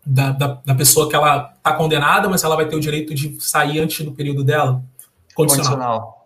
[0.05, 3.37] da, da, da, pessoa que ela está condenada, mas ela vai ter o direito de
[3.39, 4.83] sair antes do período dela?
[5.33, 5.65] Condicional.
[5.65, 6.16] condicional.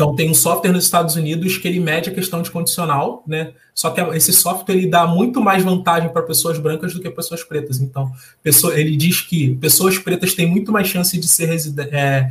[0.00, 3.52] Então tem um software nos Estados Unidos que ele mede a questão de condicional, né?
[3.74, 7.44] Só que esse software ele dá muito mais vantagem para pessoas brancas do que pessoas
[7.44, 7.82] pretas.
[7.82, 8.10] Então,
[8.42, 11.50] pessoa, ele diz que pessoas pretas têm muito mais chance de ser
[11.92, 12.30] é,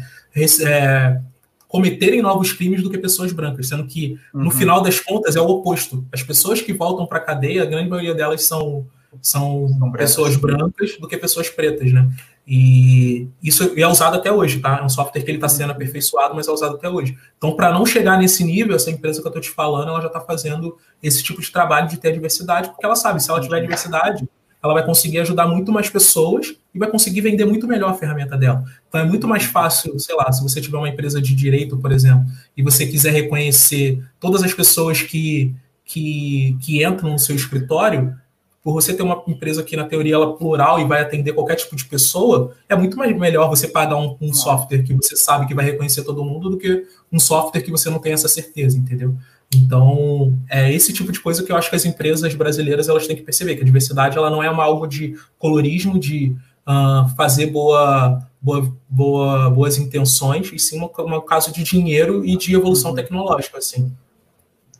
[0.65, 1.21] é,
[1.67, 4.51] cometerem novos crimes do que pessoas brancas, sendo que no uhum.
[4.51, 6.03] final das contas é o oposto.
[6.11, 8.87] As pessoas que voltam para a cadeia, a grande maioria delas são
[9.21, 12.09] são, são pessoas brancas do que pessoas pretas, né?
[12.51, 14.79] E isso é usado até hoje, tá?
[14.79, 17.15] É um software que ele está sendo aperfeiçoado, mas é usado até hoje.
[17.37, 20.07] Então, para não chegar nesse nível, essa empresa que eu estou te falando, ela já
[20.07, 23.61] está fazendo esse tipo de trabalho de ter diversidade, porque ela sabe, se ela tiver
[23.61, 24.27] diversidade,
[24.63, 28.35] ela vai conseguir ajudar muito mais pessoas e vai conseguir vender muito melhor a ferramenta
[28.35, 28.63] dela.
[28.87, 31.91] Então é muito mais fácil, sei lá, se você tiver uma empresa de direito, por
[31.91, 32.25] exemplo,
[32.57, 35.53] e você quiser reconhecer todas as pessoas que,
[35.85, 38.17] que, que entram no seu escritório,
[38.63, 41.55] por você ter uma empresa que, na teoria, ela é plural e vai atender qualquer
[41.55, 45.47] tipo de pessoa, é muito mais melhor você pagar um, um software que você sabe
[45.47, 48.77] que vai reconhecer todo mundo do que um software que você não tem essa certeza,
[48.77, 49.15] entendeu?
[49.55, 53.15] Então, é esse tipo de coisa que eu acho que as empresas brasileiras elas têm
[53.15, 56.35] que perceber, que a diversidade ela não é uma algo de colorismo, de
[56.67, 62.53] uh, fazer boa, boa, boa, boas intenções, e sim um caso de dinheiro e de
[62.53, 62.95] evolução uhum.
[62.95, 63.91] tecnológica, assim.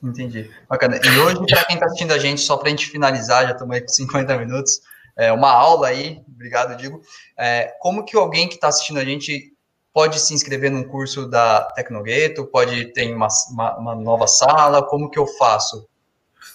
[0.02, 0.50] Entendi.
[0.68, 1.00] Bacana.
[1.04, 3.76] E hoje, para quem está assistindo a gente, só para a gente finalizar, já estamos
[3.76, 4.82] aí com 50 minutos,
[5.18, 7.02] é uma aula aí, obrigado, Digo.
[7.38, 9.54] É, como que alguém que está assistindo a gente
[9.93, 12.45] pode se inscrever num curso da Tecnogueto?
[12.45, 14.82] Pode ter uma, uma, uma nova sala?
[14.82, 15.86] Como que eu faço?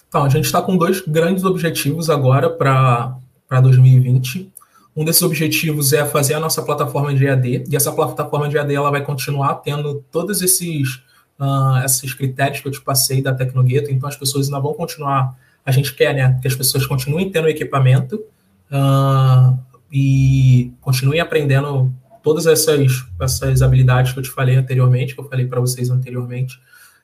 [0.07, 3.19] Então, a gente está com dois grandes objetivos agora para
[3.61, 4.51] 2020.
[4.95, 8.73] Um desses objetivos é fazer a nossa plataforma de EAD, e essa plataforma de EAD
[8.73, 11.03] ela vai continuar tendo todos esses
[11.39, 15.37] uh, esses critérios que eu te passei da Tecnogueto, então as pessoas ainda vão continuar,
[15.65, 18.23] a gente quer, né, que as pessoas continuem tendo equipamento
[18.71, 19.57] uh,
[19.91, 25.45] e continuem aprendendo todas essas, essas habilidades que eu te falei anteriormente, que eu falei
[25.45, 26.59] para vocês anteriormente.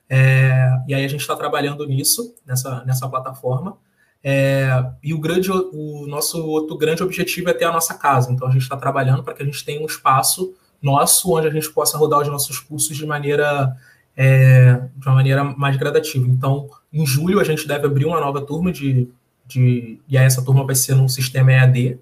[0.08, 3.76] É, e aí a gente está trabalhando nisso, nessa, nessa plataforma.
[4.22, 8.30] É, e o, grande, o nosso outro grande objetivo é ter a nossa casa.
[8.30, 11.50] Então a gente está trabalhando para que a gente tenha um espaço nosso onde a
[11.50, 13.76] gente possa rodar os nossos cursos de maneira
[14.16, 16.26] é, de uma maneira mais gradativa.
[16.28, 19.08] Então, em julho, a gente deve abrir uma nova turma de.
[19.46, 21.98] de e aí essa turma vai ser num sistema EAD, uh,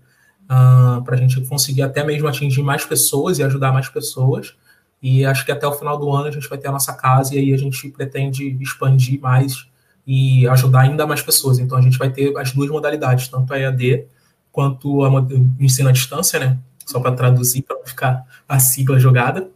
[0.49, 4.55] ah, para a gente conseguir até mesmo atingir mais pessoas e ajudar mais pessoas.
[5.03, 7.35] E acho que até o final do ano a gente vai ter a nossa casa
[7.35, 9.67] e aí a gente pretende expandir mais
[10.07, 11.59] e ajudar ainda mais pessoas.
[11.59, 14.05] Então a gente vai ter as duas modalidades, tanto a EAD
[14.53, 15.11] quanto a,
[15.59, 16.59] ensino à distância, né?
[16.85, 19.49] Só para traduzir, para ficar a sigla jogada.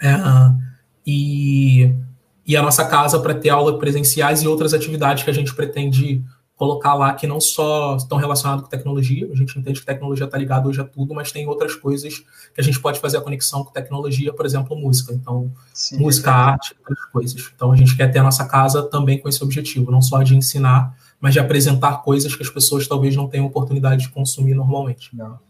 [0.00, 0.14] É,
[1.06, 1.94] e,
[2.46, 6.22] e a nossa casa para ter aulas presenciais e outras atividades que a gente pretende
[6.62, 10.38] colocar lá que não só estão relacionadas com tecnologia, a gente entende que tecnologia está
[10.38, 12.18] ligada hoje a tudo, mas tem outras coisas
[12.54, 15.12] que a gente pode fazer a conexão com tecnologia, por exemplo, música.
[15.12, 17.52] Então, Sim, música, é arte, outras coisas.
[17.52, 20.36] Então, a gente quer ter a nossa casa também com esse objetivo, não só de
[20.36, 25.10] ensinar, mas de apresentar coisas que as pessoas talvez não tenham oportunidade de consumir normalmente.
[25.16, 25.40] Não.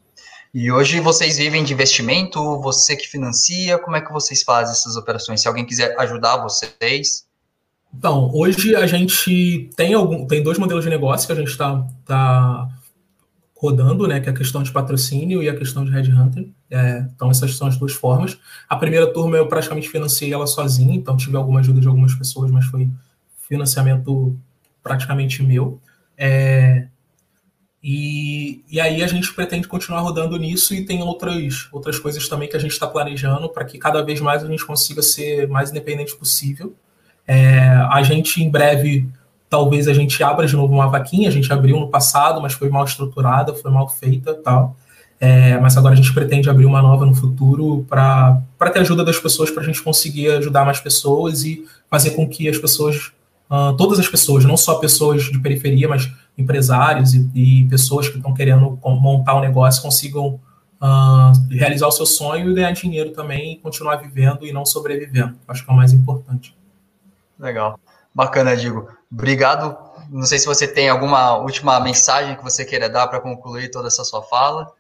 [0.55, 4.97] E hoje vocês vivem de investimento, você que financia, como é que vocês fazem essas
[4.97, 5.41] operações?
[5.41, 7.27] Se alguém quiser ajudar vocês.
[7.95, 11.87] Então, hoje a gente tem algum, tem dois modelos de negócio que a gente está
[12.05, 12.69] tá
[13.57, 14.21] rodando, né?
[14.21, 16.47] Que é a questão de patrocínio e a questão de headhunter.
[16.71, 18.37] É, então, essas são as duas formas.
[18.69, 22.51] A primeira turma eu praticamente financiei ela sozinho, então tive alguma ajuda de algumas pessoas,
[22.51, 22.91] mas foi
[23.49, 24.39] financiamento
[24.83, 25.81] praticamente meu.
[26.19, 26.89] É,
[27.83, 32.49] e, e aí a gente pretende continuar rodando nisso e tem outras, outras coisas também
[32.49, 35.71] que a gente está planejando para que cada vez mais a gente consiga ser mais
[35.71, 36.75] independente possível.
[37.27, 37.61] É,
[37.91, 39.09] a gente em breve,
[39.51, 42.69] talvez a gente abra de novo uma vaquinha, a gente abriu no passado, mas foi
[42.69, 44.77] mal estruturada, foi mal feita tal.
[45.19, 49.19] É, mas agora a gente pretende abrir uma nova no futuro para ter ajuda das
[49.19, 53.13] pessoas, para a gente conseguir ajudar mais pessoas e fazer com que as pessoas,
[53.53, 58.17] uh, todas as pessoas, não só pessoas de periferia, mas empresários e, e pessoas que
[58.17, 60.41] estão querendo montar um negócio, consigam
[60.81, 65.37] uh, realizar o seu sonho e ganhar dinheiro também e continuar vivendo e não sobrevivendo.
[65.47, 66.57] Acho que é o mais importante.
[67.39, 67.79] Legal.
[68.15, 68.89] Bacana, Digo.
[69.11, 69.77] Obrigado.
[70.11, 73.89] Não sei se você tem alguma última mensagem que você queira dar para concluir toda
[73.89, 74.73] essa sua fala.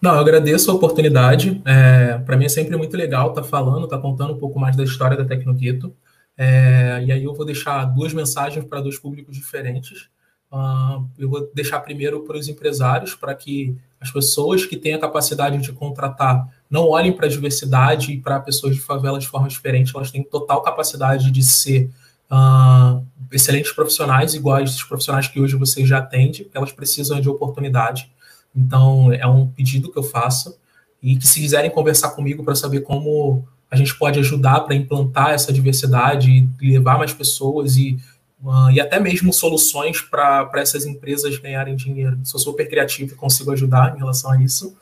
[0.00, 1.60] Não, eu agradeço a oportunidade.
[1.66, 4.58] É, para mim é sempre muito legal estar tá falando, estar tá contando um pouco
[4.58, 5.94] mais da história da Tecnogueto.
[6.42, 10.08] É, e aí eu vou deixar duas mensagens para dois públicos diferentes.
[10.50, 14.98] Uh, eu vou deixar primeiro para os empresários, para que as pessoas que têm a
[14.98, 19.48] capacidade de contratar não olhem para a diversidade e para pessoas de favela de forma
[19.48, 19.94] diferente.
[19.94, 21.90] Elas têm total capacidade de ser
[22.30, 28.10] uh, excelentes profissionais, iguais aos profissionais que hoje vocês já atendem, elas precisam de oportunidade.
[28.56, 30.58] Então, é um pedido que eu faço.
[31.02, 35.30] E que se quiserem conversar comigo para saber como a gente pode ajudar para implantar
[35.30, 37.96] essa diversidade e levar mais pessoas e,
[38.42, 42.18] uh, e até mesmo soluções para essas empresas ganharem dinheiro.
[42.24, 44.76] Sou super criativo e consigo ajudar em relação a isso.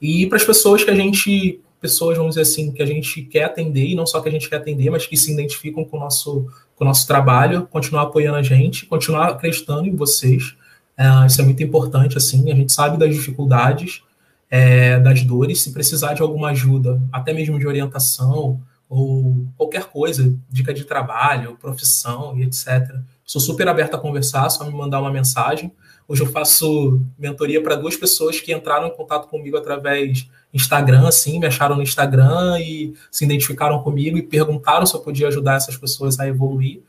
[0.00, 3.44] E para as pessoas que a gente, pessoas, vamos dizer assim, que a gente quer
[3.44, 6.00] atender, e não só que a gente quer atender, mas que se identificam com o
[6.00, 10.54] nosso, com o nosso trabalho, continuar apoiando a gente, continuar acreditando em vocês.
[10.96, 14.02] É, isso é muito importante, assim, a gente sabe das dificuldades,
[14.50, 20.34] é, das dores, se precisar de alguma ajuda, até mesmo de orientação, ou qualquer coisa,
[20.48, 22.96] dica de trabalho, profissão e etc.
[23.24, 25.70] Sou super aberto a conversar, só me mandar uma mensagem.
[26.06, 31.38] Hoje eu faço mentoria para duas pessoas que entraram em contato comigo através Instagram, assim,
[31.38, 35.76] me acharam no Instagram e se identificaram comigo e perguntaram se eu podia ajudar essas
[35.76, 36.80] pessoas a evoluir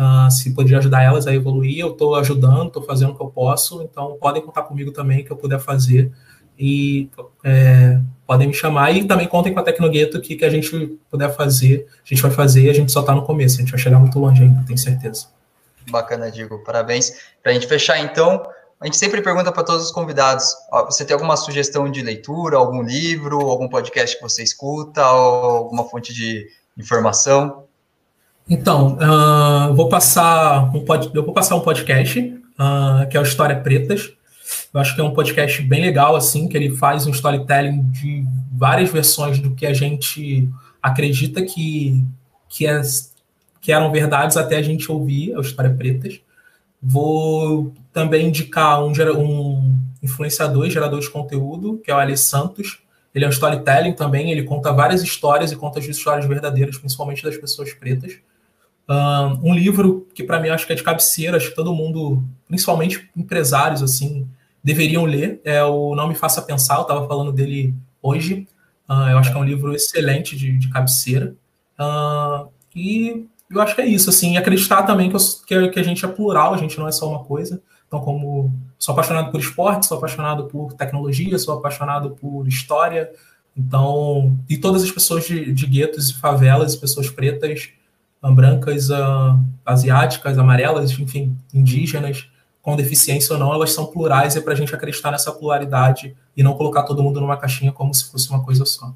[0.00, 3.28] uh, se podia ajudar elas a evoluir, eu estou ajudando, estou fazendo o que eu
[3.28, 6.10] posso, então podem contar comigo também que eu puder fazer
[6.60, 7.08] e
[7.42, 11.34] é, podem me chamar e também contem com a Tecnogueto que que a gente puder
[11.34, 13.80] fazer, a gente vai fazer e a gente só está no começo, a gente vai
[13.80, 15.28] chegar muito longe ainda, tenho certeza.
[15.90, 17.12] Bacana, Diego, parabéns.
[17.42, 18.46] Para a gente fechar então,
[18.78, 22.58] a gente sempre pergunta para todos os convidados: ó, você tem alguma sugestão de leitura,
[22.58, 26.46] algum livro, algum podcast que você escuta, ou alguma fonte de
[26.76, 27.64] informação?
[28.48, 33.22] Então, uh, vou passar um pod, eu vou passar um podcast uh, que é o
[33.22, 34.12] História Pretas.
[34.72, 38.24] Eu acho que é um podcast bem legal, assim, que ele faz um storytelling de
[38.52, 40.48] várias versões do que a gente
[40.82, 42.04] acredita que,
[42.48, 42.80] que, é,
[43.60, 46.20] que eram verdades até a gente ouvir a História Pretas.
[46.82, 52.78] Vou também indicar um, um influenciador e gerador de conteúdo, que é o Alice Santos.
[53.14, 57.24] Ele é um storytelling também, ele conta várias histórias e conta as histórias verdadeiras, principalmente
[57.24, 58.18] das pessoas pretas
[59.42, 63.08] um livro que para mim acho que é de cabeceira, acho que todo mundo, principalmente
[63.16, 64.28] empresários assim,
[64.62, 65.40] deveriam ler.
[65.44, 68.46] É o Não Me Faça Pensar, eu estava falando dele hoje.
[68.88, 71.34] Uh, eu acho que é um livro excelente de, de cabeceira.
[71.78, 76.04] Uh, e eu acho que é isso, assim, acreditar também que, eu, que, a gente
[76.04, 77.60] é plural, a gente não é só uma coisa.
[77.86, 83.10] Então, como sou apaixonado por esporte, sou apaixonado por tecnologia, sou apaixonado por história.
[83.56, 87.70] Então, e todas as pessoas de, de guetos e favelas, pessoas pretas,
[88.22, 92.28] brancas, uh, asiáticas, amarelas, enfim, indígenas,
[92.62, 96.16] com deficiência ou não, elas são plurais e é para a gente acreditar nessa pluralidade
[96.36, 98.92] e não colocar todo mundo numa caixinha como se fosse uma coisa só.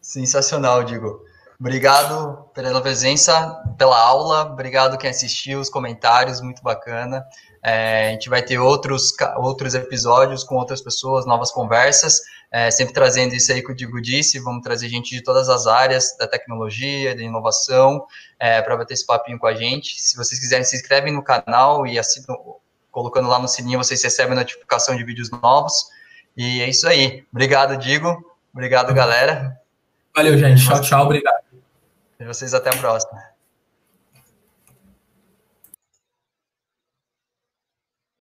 [0.00, 1.24] Sensacional, Digo.
[1.58, 7.24] Obrigado pela presença, pela aula, obrigado quem assistiu, os comentários, muito bacana.
[7.62, 12.92] É, a gente vai ter outros, outros episódios com outras pessoas, novas conversas, é, sempre
[12.92, 16.26] trazendo isso aí que o Digo disse, vamos trazer gente de todas as áreas da
[16.26, 18.04] tecnologia, da inovação,
[18.38, 20.00] é, para bater esse papinho com a gente.
[20.00, 22.20] Se vocês quiserem, se inscrevem no canal e assim,
[22.90, 25.86] colocando lá no sininho, vocês recebem notificação de vídeos novos.
[26.36, 27.24] E é isso aí.
[27.32, 28.32] Obrigado, Digo.
[28.52, 29.58] Obrigado, galera.
[30.14, 30.64] Valeu, gente.
[30.64, 31.04] Tchau, tchau.
[31.04, 31.42] Obrigado.
[32.20, 33.31] E vocês até a próxima.